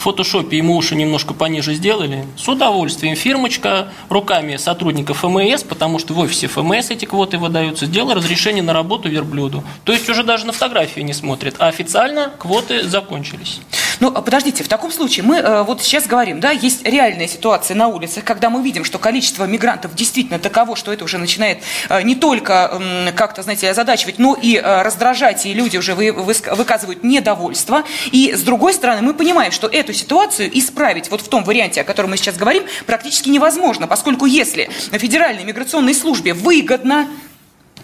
в 0.00 0.04
фотошопе 0.04 0.56
ему 0.56 0.78
уши 0.78 0.94
немножко 0.94 1.34
пониже 1.34 1.74
сделали. 1.74 2.24
С 2.34 2.48
удовольствием. 2.48 3.14
Фирмочка 3.14 3.92
руками 4.08 4.56
сотрудников 4.56 5.18
ФМС, 5.18 5.62
потому 5.62 5.98
что 5.98 6.14
в 6.14 6.18
офисе 6.20 6.46
ФМС 6.46 6.88
эти 6.88 7.04
квоты 7.04 7.36
выдаются, 7.36 7.84
сделала 7.84 8.14
разрешение 8.14 8.62
на 8.62 8.72
работу 8.72 9.10
верблюду. 9.10 9.62
То 9.84 9.92
есть 9.92 10.08
уже 10.08 10.24
даже 10.24 10.46
на 10.46 10.52
фотографии 10.52 11.02
не 11.02 11.12
смотрят. 11.12 11.56
А 11.58 11.66
официально 11.66 12.32
квоты 12.38 12.82
закончились. 12.84 13.60
Ну, 14.00 14.10
а 14.14 14.22
подождите, 14.22 14.64
в 14.64 14.68
таком 14.68 14.90
случае 14.90 15.24
мы 15.24 15.36
э, 15.36 15.62
вот 15.62 15.82
сейчас 15.82 16.06
говорим, 16.06 16.40
да, 16.40 16.50
есть 16.50 16.86
реальная 16.86 17.28
ситуация 17.28 17.74
на 17.74 17.88
улицах, 17.88 18.24
когда 18.24 18.48
мы 18.48 18.62
видим, 18.62 18.82
что 18.84 18.98
количество 18.98 19.44
мигрантов 19.44 19.94
действительно 19.94 20.38
таково, 20.38 20.74
что 20.74 20.90
это 20.90 21.04
уже 21.04 21.18
начинает 21.18 21.58
э, 21.90 22.00
не 22.02 22.14
только 22.14 22.70
э, 22.72 23.12
как-то, 23.12 23.42
знаете, 23.42 23.68
озадачивать, 23.68 24.18
но 24.18 24.34
и 24.40 24.56
э, 24.56 24.82
раздражать, 24.82 25.44
и 25.44 25.52
люди 25.52 25.76
уже 25.76 25.94
вы, 25.94 26.12
вы, 26.12 26.34
выказывают 26.52 27.04
недовольство. 27.04 27.84
И 28.10 28.32
с 28.34 28.40
другой 28.40 28.72
стороны, 28.72 29.02
мы 29.02 29.12
понимаем, 29.12 29.52
что 29.52 29.66
эту 29.66 29.92
ситуацию 29.92 30.50
исправить 30.58 31.10
вот 31.10 31.20
в 31.20 31.28
том 31.28 31.44
варианте, 31.44 31.82
о 31.82 31.84
котором 31.84 32.10
мы 32.10 32.16
сейчас 32.16 32.38
говорим, 32.38 32.64
практически 32.86 33.28
невозможно, 33.28 33.86
поскольку 33.86 34.24
если 34.24 34.70
на 34.92 34.98
Федеральной 34.98 35.44
миграционной 35.44 35.94
службе 35.94 36.32
выгодно 36.32 37.06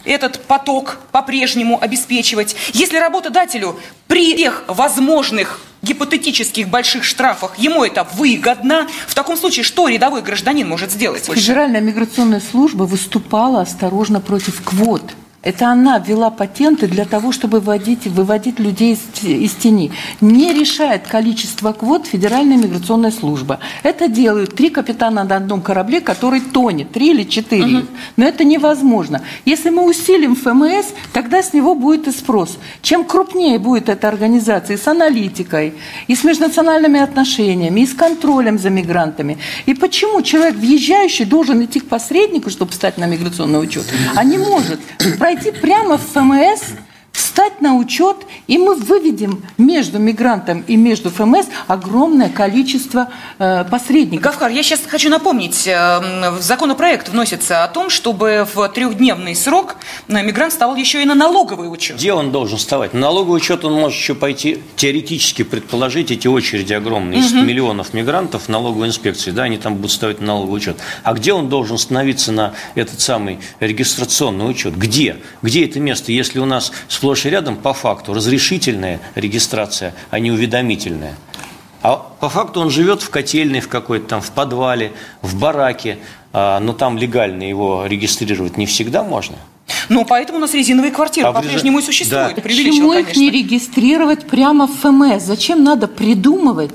этот 0.07 0.41
поток 0.45 0.99
по-прежнему 1.13 1.79
обеспечивать. 1.83 2.57
Если 2.73 2.97
работодателю 2.97 3.79
при 4.07 4.35
всех 4.35 4.65
возможных 4.69 5.61
гипотетических 5.83 6.69
больших 6.69 7.05
штрафах 7.05 7.59
ему 7.59 7.85
это 7.85 8.07
выгодно, 8.15 8.89
в 9.07 9.15
таком 9.15 9.37
случае 9.37 9.65
что 9.65 9.89
рядовой 9.89 10.23
гражданин 10.23 10.69
может 10.69 10.91
сделать? 10.91 11.27
Федеральная 11.27 11.81
миграционная 11.81 12.41
служба 12.41 12.85
выступала 12.85 13.61
осторожно 13.61 14.21
против 14.21 14.63
квот. 14.63 15.03
Это 15.47 15.69
она 15.69 16.01
ввела 16.01 16.31
патенты 16.31 16.89
для 16.89 17.05
того, 17.05 17.31
чтобы 17.31 17.61
выводить, 17.61 18.09
выводить 18.09 18.59
людей 18.59 18.95
из, 18.95 19.23
из 19.23 19.53
тени. 19.53 19.93
Не 20.21 20.53
решает 20.53 21.07
количество 21.07 21.73
квот 21.73 22.05
Федеральная 22.05 22.57
миграционная 22.57 23.13
служба. 23.13 23.61
Это 23.85 24.09
делают 24.09 24.57
три 24.57 24.71
капитана 24.71 25.23
на 25.23 25.37
одном 25.37 25.61
корабле, 25.63 26.01
который 26.01 26.41
тонет, 26.41 26.91
три 26.91 27.11
или 27.11 27.23
четыре. 27.23 27.79
Угу. 27.79 27.87
Но 28.17 28.27
это 28.27 28.43
невозможно. 28.43 29.23
Если 29.45 29.71
мы 29.71 29.85
усилим 29.85 30.35
ФМС, 30.35 30.87
тогда 31.13 31.45
с 31.45 31.53
него 31.53 31.77
будет 31.77 32.09
и 32.09 32.11
спрос. 32.11 32.59
Чем 32.83 33.05
крупнее 33.05 33.61
будет 33.61 33.89
эта 33.89 34.09
организация 34.09 34.75
и 34.75 34.81
с 34.81 34.89
аналитикой, 34.89 35.75
и 36.09 36.17
с 36.17 36.25
межнациональными 36.25 36.99
отношениями, 36.99 37.83
и 37.83 37.87
с 37.87 37.95
контролем 37.95 38.59
за 38.59 38.71
мигрантами. 38.71 39.39
И 39.67 39.75
почему 39.75 40.23
человек, 40.23 40.57
въезжающий, 40.57 41.25
должен 41.25 41.65
идти 41.65 41.79
к 41.79 41.87
посреднику, 41.87 42.51
чтобы 42.51 42.73
встать 42.73 42.99
на 42.99 43.07
миграционный 43.07 43.63
учет, 43.63 43.85
а 44.17 44.25
не 44.25 44.39
может 44.39 44.81
пройти 45.21 45.36
пойти 45.37 45.61
прямо 45.61 45.97
в 45.97 46.01
ФМС, 46.01 46.63
встать 47.37 47.61
на 47.61 47.77
учет, 47.77 48.17
и 48.47 48.57
мы 48.57 48.75
выведем 48.77 49.43
между 49.59 49.99
мигрантом 49.99 50.65
и 50.67 50.75
между 50.75 51.11
ФМС 51.11 51.45
огромное 51.67 52.31
количество 52.31 53.11
э, 53.39 53.63
посредников. 53.71 54.25
Гавхар, 54.25 54.51
я 54.51 54.63
сейчас 54.63 54.81
хочу 54.89 55.11
напомнить, 55.11 55.67
э, 55.67 56.31
в 56.31 56.41
законопроект 56.41 57.11
вносится 57.11 57.63
о 57.63 57.69
том, 57.69 57.91
чтобы 57.91 58.49
в 58.55 58.67
трехдневный 58.71 59.35
срок 59.35 59.77
э, 60.09 60.23
мигрант 60.23 60.53
вставал 60.53 60.77
еще 60.77 61.03
и 61.03 61.05
на 61.05 61.15
налоговый 61.15 61.71
учет. 61.71 61.99
Где 61.99 62.15
он 62.15 62.33
должен 62.33 62.57
вставать? 62.57 62.95
На 62.95 63.01
налоговый 63.01 63.37
учет 63.37 63.67
он 63.67 63.75
может 63.75 63.99
еще 63.99 64.15
пойти, 64.15 64.63
теоретически 64.77 65.45
предположить, 65.45 66.11
эти 66.11 66.29
очереди 66.29 66.73
огромные, 66.73 67.21
из 67.21 67.35
угу. 67.35 67.43
миллионов 67.43 67.93
мигрантов 67.93 68.45
в 68.45 68.49
налоговой 68.49 68.87
инспекции, 68.87 69.31
да, 69.31 69.43
они 69.43 69.59
там 69.59 69.75
будут 69.75 69.93
ставить 69.93 70.21
на 70.21 70.29
налоговый 70.29 70.57
учет. 70.57 70.79
А 71.03 71.13
где 71.13 71.35
он 71.35 71.51
должен 71.51 71.77
становиться 71.77 72.33
на 72.33 72.55
этот 72.75 73.03
самый 73.03 73.41
регистрационный 73.61 74.49
учет? 74.49 74.75
Где? 74.79 75.19
Где 75.43 75.67
это 75.67 75.81
место, 75.81 76.13
если 76.13 76.39
у 76.39 76.47
нас 76.47 76.73
сплошь 76.89 77.26
и 77.27 77.31
рядом 77.31 77.57
по 77.57 77.73
факту 77.73 78.15
разрешительная 78.15 79.01
регистрация, 79.15 79.95
а 80.11 80.19
не 80.19 80.31
уведомительная. 80.31 81.17
А 81.83 81.97
по 81.97 82.29
факту 82.29 82.61
он 82.61 82.71
живет 82.71 83.03
в 83.03 83.11
котельной 83.11 83.61
в 83.61 83.69
какой-то 83.69 84.07
там, 84.07 84.21
в 84.21 84.31
подвале, 84.31 84.93
в 85.23 85.39
бараке, 85.39 85.99
а, 86.33 86.59
но 86.61 86.73
там 86.73 86.97
легально 86.99 87.43
его 87.45 87.87
регистрировать 87.87 88.57
не 88.57 88.67
всегда 88.67 89.03
можно. 89.03 89.37
Ну, 89.89 90.05
поэтому 90.05 90.39
у 90.39 90.41
нас 90.41 90.55
резиновые 90.55 90.93
квартиры 90.93 91.29
а 91.29 91.33
по-прежнему 91.33 91.81
и 91.81 91.83
существуют. 91.83 92.37
Да. 92.37 92.43
Почему 92.43 92.93
их 92.93 93.07
конечно. 93.07 93.21
не 93.21 93.31
регистрировать 93.31 94.27
прямо 94.27 94.67
в 94.67 94.73
ФМС? 94.77 95.23
Зачем 95.23 95.63
надо 95.65 95.87
придумывать 95.87 96.75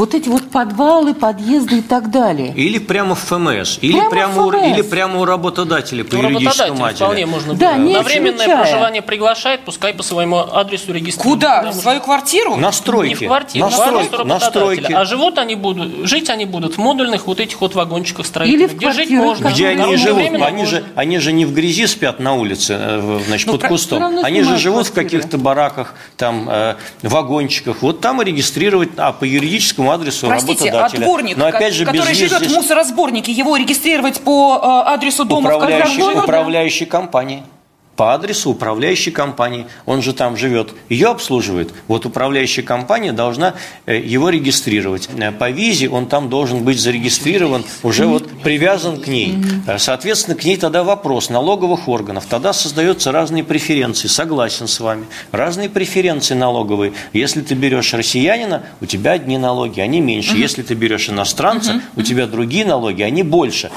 вот 0.00 0.14
эти 0.14 0.30
вот 0.30 0.50
подвалы, 0.50 1.12
подъезды 1.12 1.78
и 1.78 1.82
так 1.82 2.10
далее. 2.10 2.54
Или 2.56 2.78
прямо 2.78 3.14
в 3.14 3.18
ФМС, 3.18 3.78
или 3.82 4.00
прямо, 4.08 4.10
прямо, 4.10 4.46
у, 4.46 4.72
или 4.72 4.80
прямо 4.80 5.20
у 5.20 5.26
работодателя 5.26 6.04
по 6.04 6.16
ну, 6.16 6.30
юридическому 6.30 6.84
отделу. 6.86 7.10
вполне 7.10 7.26
можно 7.26 7.52
да, 7.52 7.74
было. 7.74 7.92
На 7.92 8.02
временное 8.02 8.46
проживание 8.46 9.02
приглашает, 9.02 9.60
пускай 9.60 9.92
по 9.92 10.02
своему 10.02 10.38
адресу 10.38 10.94
регистрирует. 10.94 11.40
Куда? 11.40 11.62
Да, 11.64 11.70
в 11.72 11.74
свою 11.74 12.00
квартиру? 12.00 12.56
Настройки. 12.56 13.10
Не 13.10 13.26
в 13.26 13.28
квартиру, 13.28 13.66
настройки, 13.66 14.16
на 14.16 14.24
настройки. 14.24 14.92
А 14.92 15.04
живут 15.04 15.36
они 15.36 15.54
будут, 15.54 16.08
жить 16.08 16.30
они 16.30 16.46
будут 16.46 16.76
в 16.76 16.78
модульных 16.78 17.26
вот 17.26 17.38
этих 17.38 17.60
вот 17.60 17.74
вагончиках 17.74 18.24
строительных. 18.24 18.70
Или 18.70 18.74
в 18.74 18.78
где 18.78 18.92
жить 18.92 19.10
можно. 19.10 19.48
Где 19.48 19.68
они 19.68 19.96
живут? 19.96 20.22
Они 20.40 20.64
же, 20.64 20.82
они 20.94 21.18
же 21.18 21.32
не 21.32 21.44
в 21.44 21.52
грязи 21.52 21.86
спят 21.86 22.20
на 22.20 22.36
улице, 22.36 22.74
э, 22.78 23.20
значит, 23.26 23.48
ну, 23.48 23.58
под 23.58 23.68
кустом. 23.68 24.24
Они 24.24 24.42
же 24.44 24.56
живут 24.56 24.86
в 24.86 24.94
каких-то 24.94 25.36
бараках, 25.36 25.94
там, 26.16 26.48
э, 26.48 26.76
вагончиках. 27.02 27.82
Вот 27.82 28.00
там 28.00 28.22
и 28.22 28.24
регистрировать, 28.24 28.88
а 28.96 29.12
по 29.12 29.24
юридическому 29.24 29.89
адресу 29.90 30.26
Простите, 30.26 30.66
работодателя. 30.66 31.04
отборник, 31.04 31.36
Но 31.36 31.46
опять 31.46 31.74
же, 31.74 31.84
который 31.84 32.14
живет 32.14 32.38
здесь... 32.38 32.52
в 32.52 32.54
мусоросборнике, 32.54 33.32
его 33.32 33.56
регистрировать 33.56 34.20
по 34.20 34.60
э, 34.62 34.90
адресу 34.90 35.24
дома 35.24 35.54
управляющей, 35.54 36.02
в 36.02 36.24
управляющей 36.24 36.86
компании 36.86 37.42
по 38.00 38.14
адресу 38.14 38.48
управляющей 38.48 39.12
компании. 39.12 39.66
Он 39.84 40.00
же 40.00 40.14
там 40.14 40.34
живет. 40.34 40.72
Ее 40.88 41.08
обслуживает. 41.08 41.74
Вот 41.86 42.06
управляющая 42.06 42.64
компания 42.64 43.12
должна 43.12 43.56
э, 43.84 44.00
его 44.00 44.30
регистрировать. 44.30 45.10
Э, 45.18 45.32
по 45.32 45.50
визе 45.50 45.90
он 45.90 46.06
там 46.06 46.30
должен 46.30 46.64
быть 46.64 46.80
зарегистрирован, 46.80 47.62
уже 47.82 48.06
вот 48.06 48.26
привязан 48.42 49.02
к 49.02 49.06
ней. 49.06 49.36
Э, 49.66 49.76
соответственно, 49.78 50.34
к 50.34 50.44
ней 50.44 50.56
тогда 50.56 50.82
вопрос 50.82 51.28
налоговых 51.28 51.88
органов. 51.88 52.24
Тогда 52.24 52.54
создаются 52.54 53.12
разные 53.12 53.44
преференции. 53.44 54.08
Согласен 54.08 54.66
с 54.66 54.80
вами. 54.80 55.04
Разные 55.30 55.68
преференции 55.68 56.32
налоговые. 56.34 56.94
Если 57.12 57.42
ты 57.42 57.54
берешь 57.54 57.92
россиянина, 57.92 58.62
у 58.80 58.86
тебя 58.86 59.10
одни 59.10 59.36
налоги, 59.36 59.78
они 59.80 60.00
меньше. 60.00 60.38
Если 60.38 60.62
ты 60.62 60.72
берешь 60.72 61.10
иностранца, 61.10 61.82
у 61.96 62.00
тебя 62.00 62.26
другие 62.26 62.64
налоги, 62.64 63.02
они 63.02 63.22
больше. 63.22 63.70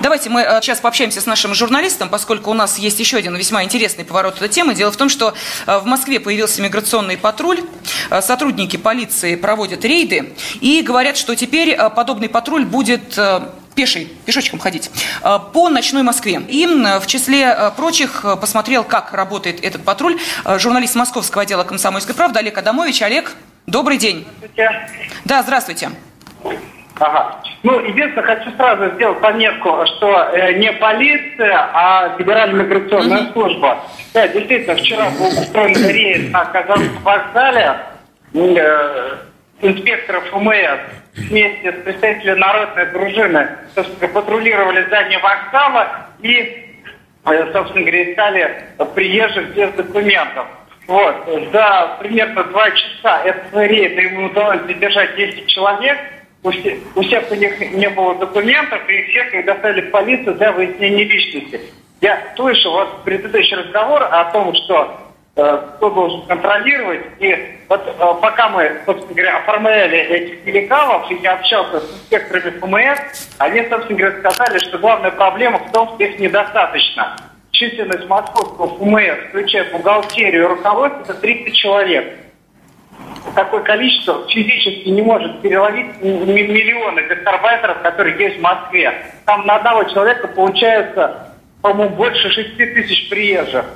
Давайте 0.00 0.30
мы 0.30 0.42
э, 0.42 0.60
сейчас 0.62 0.80
пообщаемся 0.80 1.20
с 1.20 1.26
нашим 1.26 1.54
журналистом, 1.54 2.08
поскольку 2.08 2.50
у 2.50 2.54
нас 2.54 2.78
есть 2.78 3.00
еще 3.00 3.16
один 3.16 3.34
весьма 3.36 3.64
интересный 3.64 4.04
поворот 4.04 4.36
этой 4.36 4.48
темы. 4.48 4.74
Дело 4.74 4.92
в 4.92 4.96
том, 4.96 5.08
что 5.08 5.34
э, 5.66 5.78
в 5.78 5.84
Москве 5.86 6.20
появился 6.20 6.62
миграционный 6.62 7.16
патруль, 7.16 7.60
э, 8.10 8.20
сотрудники 8.22 8.76
полиции 8.76 9.36
проводят 9.36 9.84
рейды 9.84 10.34
и 10.60 10.82
говорят, 10.82 11.16
что 11.16 11.34
теперь 11.34 11.76
подобный 11.96 12.28
патруль 12.28 12.64
будет 12.64 13.18
пеший, 13.74 14.12
пешочком 14.24 14.58
ходить, 14.58 14.90
по 15.52 15.68
ночной 15.68 16.02
Москве. 16.02 16.42
И 16.48 16.66
в 16.66 17.06
числе 17.06 17.72
прочих 17.76 18.24
посмотрел, 18.40 18.84
как 18.84 19.12
работает 19.12 19.62
этот 19.62 19.84
патруль, 19.84 20.18
журналист 20.44 20.94
московского 20.94 21.42
отдела 21.42 21.64
«Комсомольской 21.64 22.14
правды» 22.14 22.38
Олег 22.38 22.56
Адамович. 22.56 23.02
Олег, 23.02 23.34
добрый 23.66 23.98
день. 23.98 24.26
Здравствуйте. 24.54 25.10
Да, 25.24 25.42
здравствуйте. 25.42 25.90
Ага. 26.98 27.42
Ну, 27.62 27.80
единственное, 27.80 28.36
хочу 28.36 28.50
сразу 28.56 28.94
сделать 28.94 29.20
пометку, 29.20 29.84
что 29.96 30.30
э, 30.32 30.54
не 30.54 30.72
полиция, 30.72 31.68
а 31.72 32.16
Федеральная 32.16 32.64
миграционная 32.64 33.18
mm-hmm. 33.18 33.32
служба. 33.32 33.78
Да, 34.14 34.26
действительно, 34.28 34.76
вчера 34.76 35.10
был 35.10 35.26
устроен 35.26 35.86
рейд 35.88 36.32
на 36.32 36.44
Казанском 36.46 37.02
вокзале. 37.02 37.76
Э, 38.34 39.16
инспекторов 39.60 40.24
ФМС 40.30 40.80
вместе 41.14 41.72
с 41.72 41.82
представителями 41.82 42.38
народной 42.38 42.86
дружины 42.86 43.48
собственно, 43.74 44.12
патрулировали 44.12 44.84
здание 44.86 45.18
вокзала 45.18 46.06
и 46.20 46.76
э, 47.24 47.52
собственно 47.52 47.82
говоря, 47.82 48.12
искали 48.12 48.64
приезжих 48.94 49.54
без 49.54 49.70
документов. 49.72 50.46
Вот. 50.86 51.16
За 51.52 51.96
примерно 51.98 52.44
два 52.44 52.70
часа 52.70 53.22
этого 53.24 53.64
рейда 53.64 54.02
ему 54.02 54.26
удалось 54.26 54.62
задержать 54.62 55.16
10 55.16 55.46
человек. 55.48 55.98
У 56.94 57.02
всех, 57.02 57.30
у 57.30 57.34
них 57.34 57.72
не 57.72 57.88
было 57.90 58.14
документов, 58.14 58.80
и 58.88 59.02
всех 59.10 59.34
их 59.34 59.44
доставили 59.44 59.82
в 59.82 59.90
полицию 59.90 60.34
для 60.36 60.52
выяснения 60.52 61.04
личности. 61.04 61.60
Я 62.00 62.20
слышал 62.36 62.72
вот 62.72 63.04
предыдущий 63.04 63.56
разговор 63.56 64.02
о 64.04 64.24
том, 64.32 64.54
что 64.54 64.96
э, 65.34 65.62
кто 65.76 65.90
должен 65.90 66.26
контролировать. 66.26 67.00
И 67.18 67.36
вот 67.68 67.82
э, 67.86 68.14
пока 68.20 68.48
мы, 68.50 68.80
собственно 68.86 69.14
говоря, 69.14 69.38
оформляли 69.38 69.98
этих 69.98 70.44
нелегалов, 70.44 71.10
и 71.10 71.14
я 71.16 71.34
общался 71.34 71.80
с 71.80 71.94
инспекторами 71.94 72.58
ФМС, 72.60 73.28
они, 73.38 73.62
собственно 73.68 73.98
говоря, 73.98 74.18
сказали, 74.18 74.58
что 74.58 74.78
главная 74.78 75.10
проблема 75.10 75.58
в 75.58 75.72
том, 75.72 75.88
что 75.94 76.04
их 76.04 76.18
недостаточно 76.20 77.16
численность 77.50 78.06
московского 78.08 78.68
ФМС, 78.76 79.28
включая 79.30 79.72
бухгалтерию 79.72 80.44
и 80.44 80.46
руководство, 80.46 81.00
это 81.02 81.14
30 81.14 81.54
человек. 81.54 82.25
Такое 83.34 83.62
количество 83.62 84.26
физически 84.28 84.88
не 84.88 85.02
может 85.02 85.42
переловить 85.42 86.00
миллионы 86.00 87.02
гастарбайтеров, 87.02 87.82
которые 87.82 88.16
есть 88.18 88.38
в 88.38 88.40
Москве. 88.40 88.94
Там 89.26 89.46
на 89.46 89.56
одного 89.56 89.84
человека 89.84 90.28
получается, 90.28 91.32
по-моему, 91.60 91.96
больше 91.96 92.30
6 92.30 92.56
тысяч 92.56 93.08
приезжих. 93.08 93.66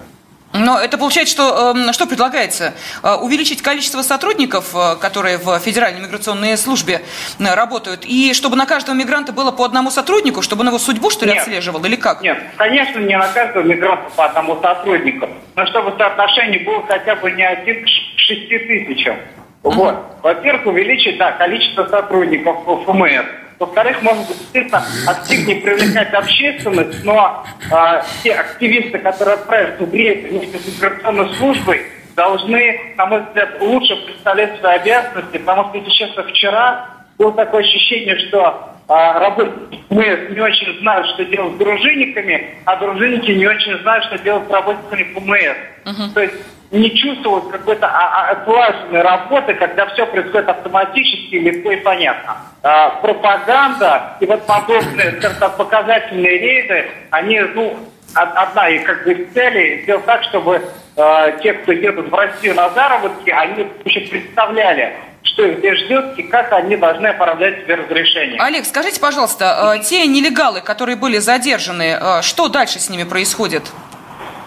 Но 0.61 0.79
это 0.79 0.99
получается, 0.99 1.35
что, 1.35 1.73
эм, 1.75 1.93
что 1.93 2.07
предлагается? 2.07 2.75
Э, 3.03 3.15
увеличить 3.15 3.63
количество 3.63 4.03
сотрудников, 4.03 4.75
э, 4.75 4.97
которые 4.97 5.39
в 5.39 5.59
Федеральной 5.59 6.01
миграционной 6.01 6.57
службе 6.57 7.03
э, 7.39 7.55
работают, 7.55 8.05
и 8.05 8.35
чтобы 8.35 8.57
на 8.57 8.67
каждого 8.67 8.95
мигранта 8.95 9.33
было 9.33 9.51
по 9.53 9.65
одному 9.65 9.91
сотруднику, 9.91 10.43
чтобы 10.43 10.63
он 10.63 10.69
его 10.69 10.79
судьбу, 10.79 11.11
что 11.11 11.25
ли, 11.25 11.33
нет, 11.33 11.43
отслеживал, 11.43 11.85
или 11.85 11.97
как? 11.97 12.21
Нет, 12.23 12.39
конечно, 12.57 12.99
не 12.99 13.17
на 13.17 13.29
каждого 13.29 13.63
мигранта 13.63 14.11
по 14.15 14.27
одному 14.27 14.61
сотруднику, 14.61 15.29
но 15.57 15.67
чтобы 15.67 15.95
соотношение 15.97 16.61
было 16.61 16.85
хотя 16.87 17.17
бы 17.17 17.31
не 17.31 17.43
один 17.43 17.85
к 17.85 17.89
шести 18.17 18.59
тысячам. 18.59 19.17
Uh-huh. 19.63 19.73
Вот. 19.73 19.97
Во-первых, 20.23 20.67
увеличить 20.67 21.19
да, 21.19 21.33
количество 21.33 21.87
сотрудников 21.87 22.65
в 22.67 22.85
ФМС. 22.85 23.27
Во-вторых, 23.61 24.01
можно 24.01 24.25
действительно 24.25 24.83
активнее 25.07 25.61
привлекать 25.61 26.15
общественность, 26.15 27.05
но 27.05 27.45
э, 27.71 28.03
те 28.23 28.33
активисты, 28.33 28.99
которые 28.99 29.35
отправятся 29.35 29.85
в 29.85 29.93
рейд 29.93 30.31
вместе 30.31 30.59
с 30.59 30.67
миграционной 30.67 31.35
службой, 31.35 31.83
должны, 32.17 32.95
на 32.97 33.05
мой 33.05 33.21
взгляд, 33.21 33.61
лучше 33.61 33.97
представлять 33.97 34.59
свои 34.61 34.77
обязанности, 34.77 35.37
потому 35.37 35.69
что, 35.69 35.77
если 35.77 35.91
честно, 35.91 36.23
вчера 36.23 36.89
было 37.19 37.33
такое 37.35 37.61
ощущение, 37.61 38.19
что 38.29 38.71
э, 38.89 38.93
работники 38.95 39.79
ФМС 39.91 40.35
не 40.35 40.41
очень 40.41 40.81
знают, 40.81 41.07
что 41.09 41.27
делать 41.27 41.55
с 41.57 41.59
дружинниками, 41.59 42.55
а 42.65 42.77
дружинники 42.77 43.31
не 43.31 43.47
очень 43.47 43.79
знают, 43.83 44.07
что 44.07 44.19
делать 44.21 44.49
с 44.49 44.51
работниками 44.51 45.03
ФМС. 45.13 45.57
Uh-huh. 45.85 46.15
То 46.15 46.23
есть 46.23 46.35
не 46.71 46.97
чувствовать 46.97 47.51
какой-то 47.51 47.89
отлаженной 47.89 49.03
работы, 49.03 49.55
когда 49.55 49.87
все 49.87 50.07
происходит 50.07 50.49
автоматически, 50.49 51.35
легко 51.35 51.73
и 51.73 51.77
понятно. 51.77 52.37
А, 52.63 52.91
пропаганда 53.03 54.17
и 54.21 54.27
вот 54.27 54.47
подобные 54.47 55.21
скажем 55.21 55.53
показательные 55.57 56.39
рейды, 56.39 56.87
они, 57.11 57.41
ну, 57.41 57.77
одна 58.15 58.69
и 58.69 58.79
как 58.81 59.05
бы 59.05 59.29
цели 59.35 59.83
сделать 59.83 60.05
так, 60.05 60.23
чтобы 60.25 60.63
э, 60.97 61.39
те, 61.43 61.53
кто 61.55 61.73
едут 61.73 62.11
в 62.11 62.15
Россию 62.15 62.55
на 62.55 62.69
заработки, 62.71 63.31
они 63.31 63.65
вообще 63.65 64.01
представляли, 64.01 64.97
что 65.23 65.45
их 65.47 65.59
здесь 65.59 65.79
ждет 65.81 66.19
и 66.19 66.23
как 66.25 66.53
они 66.53 66.77
должны 66.77 67.09
оформлять 67.09 67.63
себе 67.63 67.77
разрешение. 67.77 68.41
Олег, 68.41 68.65
скажите, 68.65 69.01
пожалуйста, 69.01 69.77
э, 69.77 69.83
те 69.83 70.07
нелегалы, 70.07 70.61
которые 70.61 70.97
были 70.97 71.19
задержаны, 71.19 71.99
э, 72.01 72.23
что 72.23 72.49
дальше 72.49 72.79
с 72.79 72.91
ними 72.91 73.05
происходит? 73.05 73.65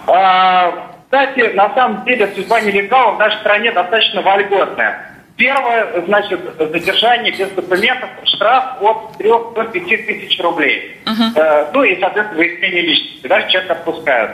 А, 0.08 0.93
кстати, 1.14 1.54
на 1.54 1.72
самом 1.76 2.04
деле 2.06 2.28
судьба 2.36 2.60
нелегалов 2.62 3.18
в 3.18 3.20
нашей 3.20 3.40
стране 3.42 3.72
достаточно 3.72 4.24
вольготная. 4.24 5.12
Первое, 5.38 6.02
значит, 6.08 6.40
задержание 6.58 7.32
без 7.32 7.50
документов, 7.52 8.10
штраф 8.24 8.82
от 8.82 9.18
3 9.20 9.30
до 9.30 9.64
5 9.72 9.72
тысяч 10.08 10.40
рублей. 10.40 10.98
Uh-huh. 11.06 11.40
Э, 11.40 11.68
ну 11.72 11.84
и, 11.84 12.00
соответственно, 12.00 12.40
выяснение 12.40 12.82
личности. 12.82 13.28
Даже 13.28 13.48
человека 13.50 13.74
отпускают. 13.74 14.32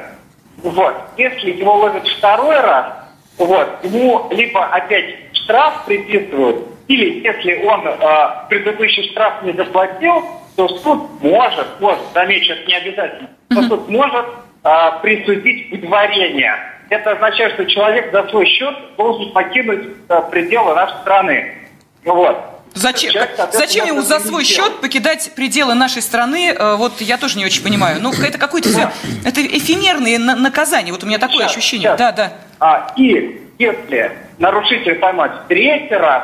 Вот. 0.63 0.95
Если 1.17 1.51
его 1.51 1.75
ловят 1.79 2.07
второй 2.07 2.59
раз, 2.61 2.93
вот, 3.37 3.83
ему 3.83 4.29
либо 4.31 4.65
опять 4.65 5.15
штраф 5.33 5.85
приписывают, 5.85 6.65
или 6.87 7.25
если 7.25 7.61
он 7.65 7.87
э, 7.87 7.97
предыдущий 8.47 9.09
штраф 9.11 9.43
не 9.43 9.51
заплатил, 9.51 10.23
то 10.55 10.69
суд 10.69 11.09
может, 11.21 11.67
может, 11.81 12.03
замечу, 12.13 12.53
это 12.53 12.65
не 12.67 12.75
обязательно, 12.75 13.29
uh-huh. 13.49 13.67
суд 13.67 13.89
может 13.89 14.25
а, 14.63 14.91
присудить 14.99 15.71
удворение. 15.71 16.55
Это 16.89 17.11
означает, 17.11 17.53
что 17.53 17.65
человек 17.65 18.11
за 18.11 18.27
свой 18.29 18.45
счет 18.45 18.75
должен 18.97 19.31
покинуть 19.31 19.87
а, 20.07 20.21
пределы 20.21 20.75
нашей 20.75 20.97
страны. 21.01 21.53
Вот. 22.03 22.37
Зачем, 22.73 23.11
Человек, 23.11 23.31
зачем 23.51 23.87
ему 23.87 24.01
за 24.01 24.19
свой 24.19 24.43
счет 24.43 24.79
покидать 24.79 25.31
пределы 25.35 25.73
нашей 25.73 26.01
страны? 26.03 26.55
Э, 26.55 26.75
вот 26.75 27.01
я 27.01 27.17
тоже 27.17 27.39
не 27.39 27.45
очень 27.45 27.63
понимаю. 27.63 27.99
Ну, 27.99 28.11
это 28.13 28.37
какое-то 28.37 28.69
все, 28.69 28.91
это 29.25 29.41
эфемерные 29.45 30.19
наказания. 30.19 30.91
Вот 30.91 31.03
у 31.03 31.07
меня 31.07 31.17
такое 31.17 31.39
сейчас, 31.39 31.51
ощущение. 31.51 31.89
Сейчас. 31.89 31.97
Да, 31.97 32.11
да. 32.11 32.33
А, 32.59 32.93
и 32.95 33.41
если 33.57 34.11
нарушитель 34.37 34.95
поймать 34.95 35.31
в 35.43 35.47
третий 35.47 35.95
раз, 35.95 36.23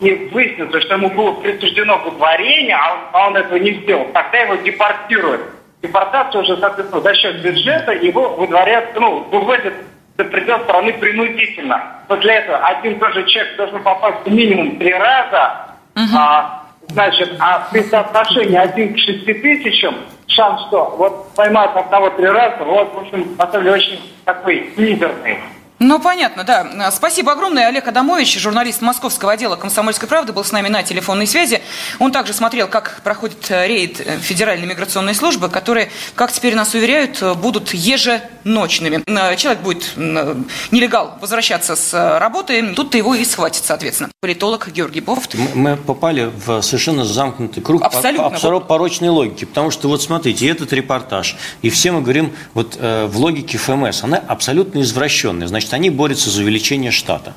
и 0.00 0.14
выяснится, 0.32 0.80
что 0.80 0.94
ему 0.94 1.10
было 1.10 1.32
присуждено 1.32 1.98
выдворение, 1.98 2.76
а 2.76 2.92
он, 2.92 3.00
а 3.12 3.26
он 3.28 3.36
этого 3.36 3.58
не 3.58 3.74
сделал, 3.82 4.06
тогда 4.12 4.38
его 4.38 4.54
депортируют 4.56 5.42
депортация 5.82 6.42
уже, 6.42 6.56
соответственно, 6.56 7.02
за 7.02 7.14
счет 7.14 7.42
бюджета 7.42 7.92
его 7.92 8.30
выдворяют, 8.36 8.98
ну, 8.98 9.20
выводят 9.30 9.74
за 10.16 10.24
предел 10.24 10.58
страны 10.60 10.92
принудительно. 10.94 11.82
Но 12.08 12.16
для 12.16 12.38
этого 12.38 12.58
один 12.58 12.94
и 12.94 12.98
тот 12.98 13.14
же 13.14 13.24
человек 13.26 13.56
должен 13.56 13.82
попасть 13.82 14.26
минимум 14.26 14.78
три 14.78 14.92
раза, 14.92 15.76
uh-huh. 15.94 16.16
а, 16.16 16.64
значит, 16.88 17.36
а 17.38 17.68
при 17.70 17.82
соотношении 17.82 18.56
один 18.56 18.94
к 18.94 18.98
шести 18.98 19.34
тысячам 19.34 19.94
шанс, 20.26 20.66
что 20.66 20.94
вот 20.98 21.34
поймают 21.34 21.76
одного 21.76 22.10
три 22.10 22.26
раза, 22.26 22.64
вот, 22.64 22.94
в 22.94 22.98
общем, 22.98 23.36
на 23.38 23.46
самом 23.46 23.64
деле 23.64 23.76
очень 23.76 24.00
такой 24.24 24.72
мизерный. 24.76 25.38
Ну, 25.80 26.00
понятно, 26.00 26.42
да. 26.42 26.90
Спасибо 26.90 27.32
огромное. 27.32 27.68
Олег 27.68 27.86
Адамович, 27.86 28.40
журналист 28.40 28.82
московского 28.82 29.32
отдела 29.32 29.54
«Комсомольской 29.54 30.08
правды», 30.08 30.32
был 30.32 30.42
с 30.42 30.50
нами 30.50 30.68
на 30.68 30.82
телефонной 30.82 31.26
связи. 31.28 31.62
Он 32.00 32.10
также 32.10 32.32
смотрел, 32.32 32.66
как 32.66 33.00
проходит 33.04 33.48
э, 33.50 33.68
рейд 33.68 34.00
э, 34.00 34.18
Федеральной 34.18 34.66
миграционной 34.66 35.14
службы, 35.14 35.48
которые, 35.48 35.90
как 36.16 36.32
теперь 36.32 36.56
нас 36.56 36.74
уверяют, 36.74 37.22
э, 37.22 37.34
будут 37.34 37.72
еженочными. 37.74 39.04
Человек 39.36 39.62
будет, 39.62 39.92
нелегал, 39.96 41.16
возвращаться 41.20 41.76
с 41.76 42.18
работы, 42.18 42.74
тут-то 42.74 42.98
его 42.98 43.14
и 43.14 43.24
схватит, 43.24 43.64
соответственно. 43.64 44.10
Политолог 44.20 44.68
Георгий 44.68 45.00
Бофт. 45.00 45.36
Мы 45.54 45.76
попали 45.76 46.32
в 46.44 46.60
совершенно 46.60 47.04
замкнутый 47.04 47.62
круг 47.62 47.84
абсолютно, 47.84 48.26
абсолютно 48.26 48.66
порочной 48.66 49.10
логики, 49.10 49.44
потому 49.44 49.70
что 49.70 49.86
вот 49.86 50.02
смотрите, 50.02 50.48
этот 50.48 50.72
репортаж, 50.72 51.36
и 51.62 51.70
все 51.70 51.92
мы 51.92 52.00
говорим 52.00 52.34
вот 52.54 52.76
в 52.76 53.12
логике 53.16 53.58
ФМС, 53.58 54.02
она 54.02 54.16
абсолютно 54.16 54.80
извращенная. 54.80 55.46
Значит, 55.46 55.67
Значит, 55.68 55.74
они 55.74 55.90
борются 55.90 56.30
за 56.30 56.40
увеличение 56.42 56.90
штата. 56.90 57.34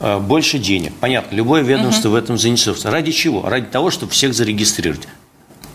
Э, 0.00 0.18
больше 0.18 0.58
денег. 0.58 0.92
Понятно, 1.00 1.36
любое 1.36 1.62
ведомство 1.62 2.08
угу. 2.08 2.14
в 2.14 2.18
этом 2.18 2.38
заинтересовано. 2.38 2.90
Ради 2.90 3.12
чего? 3.12 3.42
Ради 3.48 3.66
того, 3.66 3.90
чтобы 3.90 4.12
всех 4.12 4.32
зарегистрировать. 4.32 5.06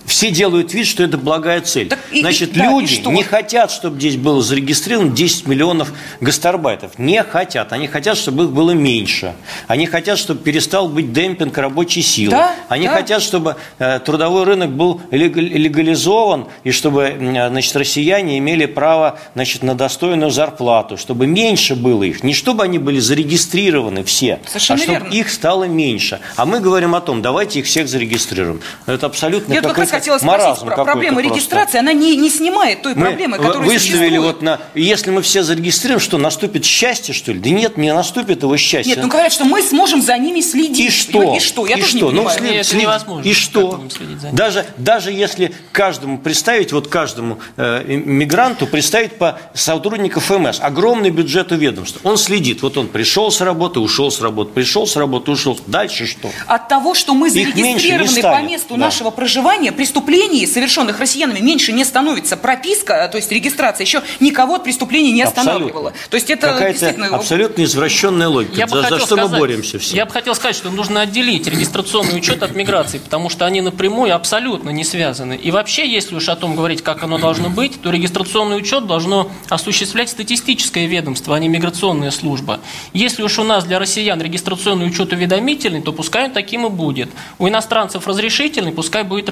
Все 0.10 0.32
делают 0.32 0.74
вид, 0.74 0.88
что 0.88 1.04
это 1.04 1.18
благая 1.18 1.62
цель. 1.62 1.88
Так 1.88 2.00
и, 2.12 2.22
Значит, 2.22 2.58
и, 2.58 2.60
люди 2.60 3.02
да, 3.04 3.12
не 3.12 3.22
хотят, 3.24 3.70
чтобы 3.70 3.98
здесь 4.00 4.18
было 4.18 4.42
зарегистрировано 4.42 5.12
10 5.12 5.48
миллионов 5.48 5.94
гастарбайтов. 6.20 6.98
Не 6.98 7.24
хотят. 7.24 7.74
Они 7.74 7.88
хотят, 7.88 8.18
чтобы 8.18 8.46
их 8.46 8.50
было 8.50 8.72
меньше. 8.72 9.36
Они 9.68 9.86
хотят, 9.86 10.18
чтобы 10.18 10.42
перестал 10.42 10.90
быть 10.90 11.14
демпинг 11.14 11.56
рабочей 11.58 12.02
силы. 12.02 12.32
Да, 12.32 12.56
Они 12.70 12.88
да. 12.88 12.94
хотят, 12.94 13.22
чтобы 13.22 13.56
э, 13.78 14.00
трудовой 14.00 14.46
рынок 14.46 14.72
был 14.72 15.00
легализован, 15.12 16.48
и 16.64 16.72
чтобы 16.72 17.16
значит, 17.20 17.76
россияне 17.76 18.40
имели 18.40 18.66
право 18.66 19.20
значит, 19.36 19.62
на 19.62 19.76
достойную 19.76 20.32
зарплату, 20.32 20.98
чтобы 20.98 21.28
меньше 21.28 21.76
было 21.76 22.04
их. 22.04 22.24
Не 22.24 22.34
чтобы 22.34 22.64
они 22.64 22.80
были 22.80 23.00
зарегистрированы 23.00 24.04
все, 24.04 24.40
Совершенно 24.48 24.80
а 24.80 24.84
чтобы 24.84 25.00
верно. 25.02 25.14
их 25.14 25.30
стало 25.30 25.64
меньше. 25.66 26.20
А 26.36 26.46
мы 26.46 26.60
говорим 26.62 26.96
о 26.96 27.02
том, 27.02 27.22
давайте 27.22 27.60
их 27.60 27.66
всех 27.66 27.88
зарегистрируем. 27.88 28.62
Это 28.88 29.06
абсолютно 29.06 29.54
Нет, 29.54 29.64
какой-то 29.64 29.99
хотела 30.00 30.18
спросить, 30.18 30.66
про 30.66 30.84
проблема 30.86 31.22
регистрации, 31.22 31.80
она 31.80 31.94
не, 31.94 32.16
не 32.16 32.30
снимает 32.30 32.82
той 32.82 32.96
мы 32.96 33.08
проблемы, 33.08 33.38
которая 33.38 33.60
выставили 33.60 34.18
существует. 34.18 34.22
вот 34.22 34.42
на... 34.42 34.60
Если 34.74 35.12
мы 35.12 35.22
все 35.22 35.44
зарегистрируем, 35.44 36.00
что, 36.00 36.18
наступит 36.18 36.66
счастье, 36.66 37.14
что 37.14 37.32
ли? 37.32 37.40
Да 37.40 37.50
нет, 37.50 37.78
не 37.78 37.94
наступит 37.94 38.44
его 38.44 38.56
счастье. 38.58 38.94
Нет, 38.94 39.04
ну 39.04 39.10
говорят, 39.10 39.32
что 39.32 39.46
мы 39.46 39.62
сможем 39.62 40.02
за 40.02 40.18
ними 40.18 40.42
следить. 40.42 40.80
И 40.80 40.90
что? 40.90 41.36
И 41.36 41.40
что? 41.40 41.66
Я 41.66 41.76
и 41.76 41.82
тоже 41.82 41.98
что? 41.98 42.12
не 42.12 42.12
ну, 42.12 42.24
понимаю. 42.24 42.40
след... 42.40 42.52
Нет, 42.52 42.66
след... 42.66 42.82
невозможно. 42.82 43.28
И 43.28 43.34
что? 43.34 43.84
Даже, 44.32 44.66
даже 44.78 45.12
если 45.12 45.54
каждому 45.72 46.18
представить, 46.18 46.72
вот 46.72 46.88
каждому 46.88 47.40
э, 47.58 47.84
мигранту 47.86 48.68
представить 48.68 49.18
по 49.18 49.40
сотруднику 49.54 50.20
ФМС, 50.20 50.60
огромный 50.62 51.10
бюджет 51.10 51.52
у 51.52 51.56
ведомства. 51.56 52.00
Он 52.04 52.18
следит. 52.18 52.62
Вот 52.62 52.78
он 52.78 52.88
пришел 52.88 53.32
с 53.32 53.42
работы, 53.42 53.80
ушел 53.80 54.12
с 54.12 54.22
работы, 54.22 54.52
пришел 54.54 54.88
с 54.88 54.96
работы, 54.96 55.32
ушел. 55.32 55.60
Дальше 55.68 56.06
что? 56.06 56.30
От 56.48 56.68
того, 56.68 56.94
что 56.94 57.14
мы 57.14 57.30
зарегистрированы 57.30 58.22
по 58.22 58.42
месту 58.42 58.76
да. 58.76 58.78
нашего 58.78 59.12
проживания, 59.12 59.72
при 59.72 59.86
преступлений, 59.90 60.46
совершенных 60.46 61.00
россиянами, 61.00 61.40
меньше 61.40 61.72
не 61.72 61.84
становится. 61.84 62.38
Прописка, 62.38 63.08
то 63.12 63.18
есть 63.18 63.32
регистрация, 63.32 63.86
еще 63.86 64.04
никого 64.20 64.56
от 64.56 64.64
преступлений 64.64 65.12
не 65.12 65.24
останавливала. 65.24 65.90
Абсолютно. 65.90 66.10
То 66.10 66.16
есть 66.16 66.30
это 66.30 66.48
Какая-то 66.48 66.80
действительно... 66.80 67.16
абсолютно 67.16 67.64
извращенная 67.64 68.28
логика. 68.28 68.56
Я 68.56 68.68
бы 68.68 68.74
за, 68.74 68.78
за 68.78 68.84
хотел 68.84 68.98
что 69.00 69.16
сказать, 69.16 69.32
мы 69.32 69.38
боремся 69.40 69.80
все? 69.80 69.96
Я 69.96 70.06
бы 70.06 70.12
хотел 70.12 70.36
сказать, 70.36 70.56
что 70.56 70.70
нужно 70.70 71.02
отделить 71.02 71.48
регистрационный 71.48 72.18
учет 72.18 72.44
от 72.44 72.56
миграции, 72.56 73.00
потому 73.00 73.30
что 73.30 73.46
они 73.46 73.62
напрямую 73.62 74.14
абсолютно 74.16 74.70
не 74.70 74.84
связаны. 74.84 75.34
И 75.34 75.50
вообще, 75.50 75.90
если 75.90 76.16
уж 76.16 76.30
о 76.30 76.36
том 76.36 76.56
говорить, 76.56 76.84
как 76.84 77.02
оно 77.02 77.18
должно 77.18 77.50
быть, 77.50 77.82
то 77.82 77.90
регистрационный 77.90 78.58
учет 78.58 78.86
должно 78.86 79.32
осуществлять 79.50 80.10
статистическое 80.10 80.86
ведомство, 80.86 81.36
а 81.36 81.40
не 81.40 81.48
миграционная 81.48 82.12
служба. 82.12 82.60
Если 82.94 83.24
уж 83.24 83.40
у 83.40 83.44
нас 83.44 83.64
для 83.64 83.80
россиян 83.80 84.22
регистрационный 84.22 84.86
учет 84.86 85.14
уведомительный, 85.14 85.82
то 85.82 85.94
пускай 85.94 86.26
он 86.26 86.32
таким 86.32 86.68
и 86.68 86.70
будет. 86.70 87.10
У 87.40 87.48
иностранцев 87.48 88.08
разрешительный, 88.08 88.72
пускай 88.72 89.04
будет 89.04 89.30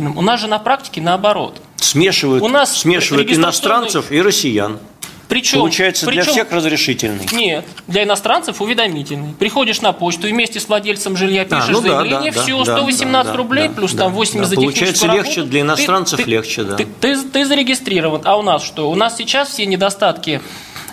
разрешительным. 0.00 0.18
У 0.18 0.22
нас 0.22 0.40
же 0.40 0.46
на 0.48 0.58
практике 0.58 1.00
наоборот. 1.00 1.60
Смешивают, 1.76 2.42
У 2.42 2.48
нас 2.48 2.78
смешивают 2.78 3.28
регистрационный- 3.28 3.42
иностранцев 3.42 4.12
и 4.12 4.20
россиян. 4.22 4.78
Причем, 5.28 5.58
Получается, 5.60 6.06
для 6.06 6.22
причем- 6.22 6.32
всех 6.32 6.50
разрешительный. 6.50 7.28
Нет, 7.30 7.64
для 7.86 8.02
иностранцев 8.02 8.60
уведомительный. 8.60 9.32
Приходишь 9.38 9.80
на 9.80 9.92
почту 9.92 10.26
и 10.26 10.32
вместе 10.32 10.58
с 10.58 10.66
владельцем 10.68 11.16
жилья 11.16 11.44
пишешь 11.44 11.68
ну 11.68 11.80
да, 11.80 11.88
заявление, 12.02 12.32
да, 12.32 12.42
все, 12.42 12.64
да, 12.64 12.76
118 12.76 13.32
да, 13.32 13.36
рублей, 13.38 13.68
да, 13.68 13.74
плюс 13.74 13.92
да, 13.92 14.04
там 14.04 14.12
80 14.12 14.40
да. 14.40 14.48
за 14.48 14.54
Получается, 14.56 14.86
техническую 15.04 15.12
легче 15.22 15.36
работу. 15.36 15.50
для 15.52 15.60
иностранцев, 15.60 16.16
Ты- 16.18 16.24
ты- 16.24 16.30
легче, 16.30 16.62
да. 16.64 16.76
Ты, 16.76 16.86
ты- 17.00 17.22
ты 17.22 17.44
зарегистрирован, 17.46 18.22
а 18.24 18.36
у 18.38 18.42
нас 18.42 18.64
что? 18.64 18.90
У 18.90 18.94
нас 18.96 19.16
сейчас 19.16 19.50
все 19.50 19.66
недостатки 19.66 20.40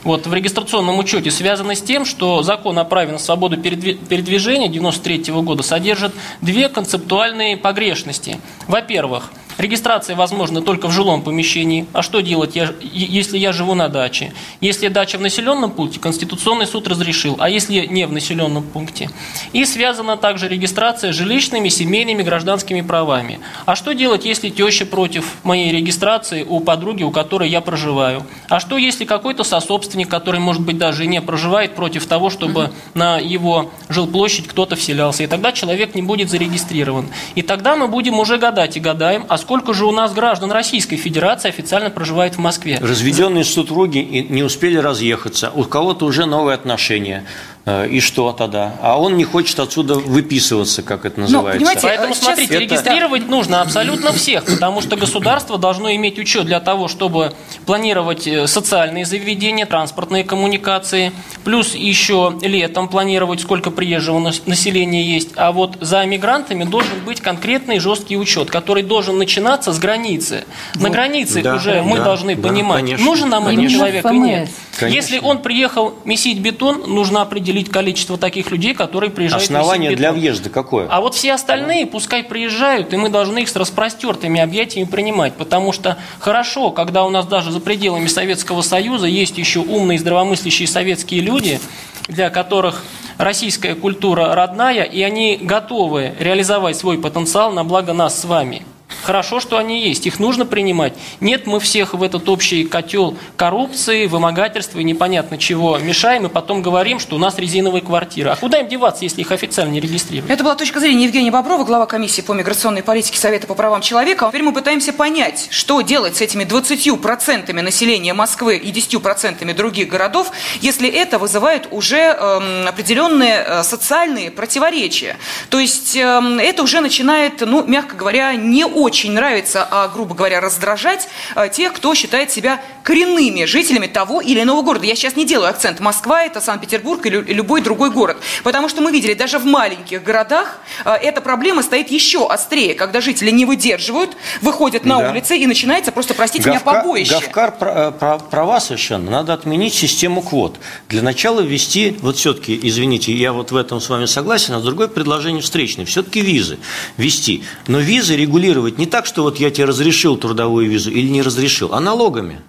вот, 0.08 0.26
в 0.26 0.34
регистрационном 0.34 0.98
учете 1.00 1.30
связаны 1.32 1.76
с 1.76 1.82
тем, 1.82 2.06
что 2.06 2.42
закон 2.42 2.80
о 2.80 2.86
праве 2.86 3.12
на 3.12 3.20
свободу 3.20 3.58
передви- 3.58 3.96
передвижения 3.96 4.70
93 4.70 5.32
года 5.42 5.64
содержит 5.64 6.14
две 6.42 6.70
концептуальные 6.70 7.58
погрешности. 7.58 8.40
Во-первых, 8.68 9.32
Регистрация 9.58 10.16
возможна 10.16 10.62
только 10.62 10.88
в 10.88 10.92
жилом 10.92 11.22
помещении. 11.24 11.88
А 11.94 12.04
что 12.04 12.22
делать, 12.22 12.56
я- 12.56 12.74
если 12.82 13.38
я 13.38 13.54
живу 13.54 13.74
на 13.74 13.90
даче? 13.90 14.34
Если 14.62 14.88
дача 14.88 15.18
в 15.18 15.22
населенном 15.22 15.72
пункте, 15.72 16.00
Конституционный 16.00 16.68
суд 16.68 16.88
разрешил, 16.88 17.38
а 17.40 17.50
если 17.50 17.86
не 17.88 18.06
в 18.06 18.12
населенном 18.12 18.64
пункте? 18.64 19.10
И 19.54 19.66
связана 19.66 20.16
также 20.16 20.48
регистрация 20.48 21.12
жилищными, 21.12 21.70
семейными, 21.70 22.22
гражданскими 22.22 22.82
правами. 22.82 23.40
А 23.66 23.76
что 23.76 23.94
делать, 23.94 24.26
если 24.26 24.50
теща 24.50 24.86
против 24.86 25.38
моей 25.44 25.72
регистрации 25.72 26.44
у 26.44 26.60
подруги, 26.60 27.04
у 27.04 27.12
которой 27.12 27.50
я 27.50 27.62
проживаю? 27.62 28.26
А 28.50 28.60
что, 28.60 28.78
если 28.78 29.06
какой-то 29.06 29.44
сособственник, 29.44 30.10
который, 30.10 30.40
может 30.40 30.62
быть, 30.62 30.78
даже 30.78 31.06
и 31.06 31.08
не 31.08 31.22
проживает, 31.22 31.76
против 31.76 32.06
того, 32.06 32.30
чтобы 32.30 32.72
на 32.94 33.18
его 33.18 33.72
жилплощадь 33.90 34.48
кто-то 34.48 34.76
вселялся? 34.76 35.24
И 35.24 35.28
тогда 35.28 35.52
человек 35.52 35.96
не 35.96 36.04
будет 36.04 36.30
зарегистрирован. 36.30 37.08
И 37.36 37.42
тогда 37.42 37.76
мы 37.76 37.88
будем 37.88 38.20
уже 38.20 38.38
гадать 38.38 38.78
и 38.78 38.80
гадаем, 38.80 39.26
а 39.28 39.38
сколько 39.48 39.74
же 39.74 39.86
у 39.86 39.94
нас 39.94 40.14
граждан 40.14 40.52
Российской 40.52 40.98
Федерации 40.98 41.48
официально 41.48 41.90
проживает 41.90 42.36
в 42.36 42.40
Москве? 42.40 42.80
Разведенные 42.82 43.46
супруги 43.46 44.00
не 44.00 44.44
успели 44.44 44.76
разъехаться, 44.76 45.52
у 45.56 45.64
кого-то 45.64 46.06
уже 46.06 46.26
новые 46.26 46.56
отношения. 46.56 47.24
Э, 47.70 47.86
И 47.90 48.00
что 48.00 48.32
тогда? 48.32 48.76
А 48.82 48.98
он 48.98 49.18
не 49.18 49.26
хочет 49.26 49.60
отсюда 49.60 49.96
выписываться, 49.96 50.84
как 50.84 51.04
это 51.06 51.20
называется. 51.20 51.58
понимаете, 51.60 51.82
Поэтому, 51.84 52.14
сейчас 52.14 52.24
смотрите, 52.26 52.54
это- 52.54 52.64
регистрировать 52.64 53.28
нужно 53.28 53.62
абсолютно 53.62 54.14
всех, 54.14 54.46
потому 54.46 54.80
что 54.82 54.96
государство 54.96 55.58
должно 55.58 55.94
иметь 55.96 56.18
учет 56.18 56.46
для 56.46 56.62
того, 56.62 56.88
чтобы 56.88 57.34
планировать 57.66 58.26
э, 58.26 58.48
социальные 58.48 59.06
заведения, 59.06 59.66
транспортные 59.66 60.24
коммуникации, 60.24 61.12
плюс 61.44 61.76
еще 61.76 62.38
летом 62.42 62.88
планировать, 62.88 63.42
сколько 63.42 63.70
приезжего 63.70 64.20
нас- 64.20 64.42
населения 64.46 65.04
есть. 65.04 65.32
А 65.36 65.52
вот 65.52 65.76
за 65.82 66.06
мигрантами 66.06 66.64
должен 66.64 67.02
быть 67.06 67.20
конкретный 67.20 67.80
жесткий 67.80 68.16
учет, 68.16 68.50
который 68.50 68.84
должен 68.84 69.18
начинаться 69.18 69.74
с 69.74 69.80
границы. 69.80 70.46
На 70.76 70.90
границе 70.90 71.42
Да, 71.42 71.56
уже 71.56 71.82
мы 71.82 71.98
да, 71.98 72.04
должны 72.06 72.36
да, 72.38 72.48
понимать, 72.48 72.80
конечно, 72.82 73.06
нужен 73.06 73.30
нам 73.30 73.44
этот 73.44 73.56
конечно. 73.56 73.78
человек 73.78 74.06
или 74.06 74.18
нет. 74.18 74.50
Конечно. 74.80 74.96
Если 74.96 75.20
он 75.20 75.42
приехал 75.42 75.96
месить 76.06 76.40
бетон, 76.40 76.84
нужно 76.88 77.24
определить 77.24 77.57
количество 77.64 78.18
таких 78.18 78.52
людей, 78.52 78.74
которые 78.74 79.10
приезжают 79.10 79.44
Основание 79.44 79.96
для 79.96 80.12
въезда 80.12 80.50
какое? 80.50 80.88
А 80.90 81.02
вот 81.02 81.16
все 81.16 81.34
остальные 81.34 81.86
пускай 81.88 82.24
приезжают, 82.24 82.94
и 82.94 82.98
мы 82.98 83.10
должны 83.10 83.40
их 83.40 83.50
с 83.50 83.56
распростертыми 83.56 84.40
объятиями 84.40 84.86
принимать, 84.86 85.34
потому 85.34 85.72
что 85.72 85.98
хорошо, 86.20 86.72
когда 86.72 87.06
у 87.06 87.10
нас 87.10 87.26
даже 87.26 87.52
за 87.52 87.60
пределами 87.60 88.08
Советского 88.08 88.62
Союза 88.62 89.08
есть 89.08 89.38
еще 89.38 89.60
умные, 89.60 90.00
здравомыслящие 90.00 90.68
советские 90.68 91.22
люди, 91.22 91.60
для 92.08 92.30
которых 92.30 92.84
российская 93.18 93.76
культура 93.76 94.34
родная, 94.34 94.84
и 94.84 95.02
они 95.02 95.38
готовы 95.42 96.14
реализовать 96.20 96.78
свой 96.78 96.98
потенциал 96.98 97.52
на 97.52 97.64
благо 97.64 97.94
нас 97.94 98.22
с 98.22 98.26
вами. 98.26 98.64
Хорошо, 99.04 99.40
что 99.40 99.58
они 99.58 99.82
есть, 99.88 100.06
их 100.06 100.20
нужно 100.20 100.46
принимать. 100.46 100.94
Нет, 101.22 101.48
мы 101.48 101.60
всех 101.60 101.94
в 101.94 102.04
этот 102.04 102.28
общий 102.30 102.64
котел 102.66 103.18
коррупции, 103.36 104.06
вымогательства 104.08 104.80
и 104.80 104.84
непонятно 104.84 105.38
чего 105.38 105.78
мешаем, 105.78 106.26
и 106.26 106.30
потом 106.30 106.62
говорим, 106.62 107.00
что 107.00 107.16
у 107.16 107.20
нас 107.20 107.38
резиновые 107.38 107.82
квартиры. 107.82 108.32
А 108.32 108.36
куда 108.36 108.60
им 108.60 108.68
деваться, 108.68 109.04
если 109.04 109.22
их 109.22 109.32
официально 109.32 109.72
не 109.72 109.80
регистрируют? 109.80 110.30
Это 110.30 110.44
была 110.44 110.56
точка 110.56 110.80
зрения 110.80 111.06
Евгения 111.06 111.32
Боброва, 111.32 111.64
глава 111.64 111.86
комиссии 111.86 112.22
по 112.22 112.34
миграционной 112.34 112.84
политике 112.84 113.18
Совета 113.18 113.48
по 113.48 113.56
правам 113.56 113.82
человека. 113.82 114.28
Теперь 114.30 114.44
мы 114.44 114.54
пытаемся 114.54 114.92
понять, 114.92 115.48
что 115.52 115.82
делать 115.82 116.18
с 116.18 116.22
этими 116.22 116.44
20% 116.44 117.54
населения 117.54 118.14
Москвы 118.14 118.58
и 118.58 118.72
10% 118.72 119.54
других 119.54 119.88
городов, 119.88 120.32
если 120.62 120.90
это 120.90 121.20
вызывает 121.20 121.68
уже 121.72 121.98
эм, 121.98 122.68
определенные 122.68 123.44
э, 123.46 123.64
социальные 123.64 124.32
противоречия. 124.32 125.18
То 125.50 125.60
есть 125.60 125.96
эм, 125.96 126.40
это 126.40 126.64
уже 126.64 126.82
начинает, 126.82 127.42
ну, 127.42 127.64
мягко 127.66 127.96
говоря, 127.96 128.34
не 128.34 128.66
очень 128.66 128.87
нравиться, 128.92 129.68
а, 129.70 129.88
грубо 129.88 130.16
говоря, 130.16 130.40
раздражать 130.42 131.08
э, 131.36 131.50
тех, 131.50 131.74
кто 131.74 131.94
считает 131.96 132.32
себя 132.32 132.62
коренными 132.84 133.46
жителями 133.46 133.88
того 133.88 134.22
или 134.22 134.42
иного 134.42 134.62
города. 134.62 134.86
Я 134.86 134.96
сейчас 134.96 135.16
не 135.16 135.26
делаю 135.26 135.50
акцент. 135.50 135.80
Москва– 135.80 136.24
это 136.26 136.40
Санкт-Петербург 136.42 137.06
или 137.06 137.18
любой 137.34 137.62
другой 137.62 137.92
город. 137.92 138.18
Потому 138.44 138.70
что 138.70 138.82
мы 138.82 138.92
видели, 138.92 139.14
даже 139.14 139.40
в 139.40 139.46
маленьких 139.46 140.04
городах 140.04 140.60
э, 140.86 140.92
эта 140.94 141.22
проблема 141.22 141.64
стоит 141.64 141.92
еще 141.92 142.28
острее, 142.28 142.74
когда 142.76 143.02
жители 143.02 143.30
не 143.32 143.46
выдерживают, 143.46 144.16
выходят 144.42 144.86
на 144.86 145.00
Да. 145.00 145.12
улицы 145.12 145.38
и 145.38 145.46
начинается 145.48 145.92
просто, 145.92 146.14
простите 146.14 146.50
меня, 146.50 146.60
Гавка- 146.60 146.82
побоище. 146.82 147.12
Гавкар 147.14 147.52
про- 147.58 147.92
про- 147.92 148.18
права 148.20 148.60
совершенно. 148.60 149.12
Надо 149.12 149.34
отменить 149.34 149.74
систему 149.74 150.22
квот. 150.22 150.58
Для 150.90 151.02
начала 151.02 151.42
ввести, 151.42 151.98
вот 152.02 152.18
все-таки, 152.18 152.58
извините, 152.64 153.12
я 153.14 153.34
вот 153.34 153.52
в 153.52 153.56
этом 153.56 153.82
с 153.82 153.90
вами 153.90 154.06
согласен, 154.06 154.54
а 154.54 154.60
другое 154.60 154.88
предложение 154.88 155.42
встречное. 155.42 155.86
Все-таки 155.86 156.22
визы 156.22 156.58
ввести. 156.98 157.44
Но 157.68 157.80
визы 157.80 158.16
регулировать 158.16 158.77
не 158.78 158.86
так, 158.86 159.06
что 159.06 159.24
вот 159.24 159.40
я 159.40 159.52
тебе 159.52 159.66
разрешил 159.66 160.18
трудовую 160.18 160.70
визу 160.70 160.92
или 160.92 161.08
не 161.08 161.22
разрешил, 161.22 161.74
а 161.74 161.80
налогами. 161.80 162.42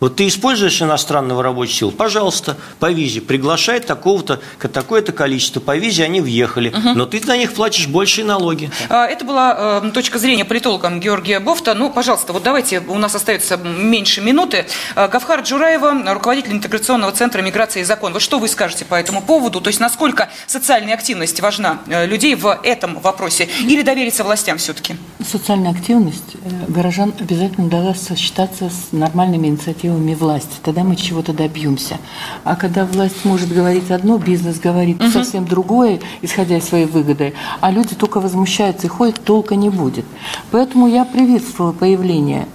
Вот 0.00 0.16
ты 0.16 0.26
используешь 0.28 0.82
иностранного 0.82 1.42
рабочего 1.42 1.74
сил, 1.74 1.90
пожалуйста, 1.90 2.58
по 2.78 2.90
визе 2.90 3.22
приглашай 3.22 3.80
такого-то, 3.80 4.38
такое-то 4.72 5.12
количество, 5.12 5.60
по 5.60 5.76
визе 5.78 6.04
они 6.04 6.20
въехали, 6.20 6.74
но 6.94 7.06
ты 7.06 7.22
на 7.26 7.38
них 7.38 7.54
платишь 7.54 7.86
большие 7.86 8.26
налоги. 8.26 8.70
А, 8.90 9.06
Это 9.06 9.24
была 9.24 9.80
э, 9.82 9.90
точка 9.92 10.18
зрения 10.18 10.44
политолога 10.44 10.90
Георгия 10.90 11.40
Бофта. 11.40 11.74
Ну, 11.74 11.90
пожалуйста, 11.90 12.34
вот 12.34 12.42
давайте, 12.42 12.80
у 12.80 12.98
нас 12.98 13.14
остается 13.14 13.56
меньше 13.56 14.20
минуты. 14.20 14.66
А, 14.94 15.08
Гавхар 15.08 15.40
Джураева, 15.40 16.12
руководитель 16.12 16.52
интеграционного 16.52 17.12
центра 17.12 17.40
миграции 17.40 17.80
и 17.80 17.84
закон. 17.84 18.12
Вот 18.12 18.20
что 18.20 18.38
вы 18.38 18.48
скажете 18.48 18.84
по 18.84 18.96
этому 18.96 19.22
поводу? 19.22 19.62
То 19.62 19.68
есть 19.68 19.80
насколько 19.80 20.28
социальная 20.46 20.92
активность 20.92 21.40
важна 21.40 21.78
э, 21.86 22.04
людей 22.04 22.34
в 22.34 22.60
этом 22.62 23.00
вопросе? 23.00 23.48
Или 23.60 23.80
довериться 23.80 24.22
властям 24.22 24.58
все-таки? 24.58 24.96
Социальная 25.24 25.70
активность 25.70 26.36
э, 26.44 26.70
горожан 26.70 27.14
обязательно 27.18 27.68
должна 27.68 27.94
сочетаться 27.94 28.68
с 28.68 28.92
нормальными 28.92 29.46
инициативами 29.46 30.14
власти. 30.14 30.56
Тогда 30.62 30.84
мы 30.84 30.96
чего-то 30.96 31.32
добьемся. 31.32 31.98
А 32.44 32.56
когда 32.56 32.84
власть 32.84 33.24
может 33.24 33.52
говорить 33.52 33.90
одно, 33.90 34.18
бизнес 34.18 34.60
говорит 34.60 35.02
совсем 35.12 35.46
другое, 35.46 36.00
исходя 36.20 36.58
из 36.58 36.64
своей 36.64 36.86
выгоды, 36.86 37.32
а 37.60 37.70
люди 37.70 37.94
только 37.94 38.20
возмущаются 38.20 38.86
и 38.86 38.90
ходят, 38.90 39.22
толка 39.24 39.56
не 39.56 39.70
будет. 39.70 40.04
Поэтому 40.50 40.88
я 40.88 41.04
приветствовала 41.04 41.72
появление 41.72 42.46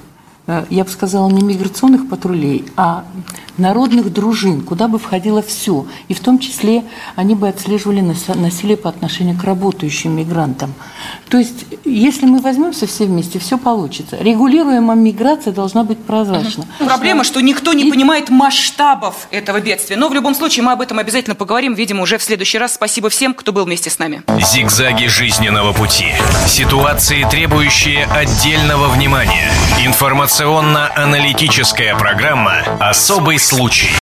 я 0.70 0.84
бы 0.84 0.90
сказала, 0.90 1.30
не 1.30 1.42
миграционных 1.42 2.10
патрулей, 2.10 2.66
а 2.76 3.04
народных 3.58 4.12
дружин, 4.14 4.62
куда 4.62 4.88
бы 4.88 5.00
входило 5.00 5.42
все. 5.42 5.86
И 6.08 6.14
в 6.14 6.20
том 6.22 6.40
числе 6.40 6.84
они 7.16 7.36
бы 7.36 7.48
отслеживали 7.50 8.00
нас- 8.02 8.28
насилие 8.34 8.78
по 8.78 8.90
отношению 8.90 9.38
к 9.38 9.44
работающим 9.44 10.16
мигрантам. 10.16 10.74
То 11.30 11.38
есть, 11.38 11.66
если 11.84 12.26
мы 12.26 12.40
возьмемся 12.40 12.88
все 12.88 13.06
вместе, 13.06 13.38
все 13.40 13.58
получится. 13.58 14.18
Регулируемая 14.20 14.96
миграция 14.98 15.52
должна 15.54 15.84
быть 15.84 16.00
прозрачна. 16.00 16.66
Проблема, 16.80 17.24
что 17.24 17.42
никто 17.42 17.74
не 17.74 17.90
понимает 17.92 18.30
масштабов 18.30 19.28
этого 19.32 19.60
бедствия. 19.60 19.98
Но 19.98 20.08
в 20.10 20.14
любом 20.14 20.36
случае 20.36 20.64
мы 20.64 20.72
об 20.72 20.82
этом 20.82 20.98
обязательно 21.00 21.36
поговорим, 21.36 21.74
видимо, 21.74 22.02
уже 22.04 22.18
в 22.18 22.24
следующий 22.24 22.58
раз. 22.58 22.74
Спасибо 22.76 23.10
всем, 23.10 23.34
кто 23.34 23.52
был 23.52 23.66
вместе 23.66 23.90
с 23.90 24.00
нами. 24.00 24.24
Зигзаги 24.42 25.08
жизненного 25.08 25.74
пути. 25.74 26.08
Ситуации, 26.48 27.28
требующие 27.30 28.06
отдельного 28.06 28.88
внимания. 28.88 29.52
Информационно-аналитическая 30.40 31.98
программа 31.98 32.62
«Особый 32.80 33.38
случай». 33.38 34.00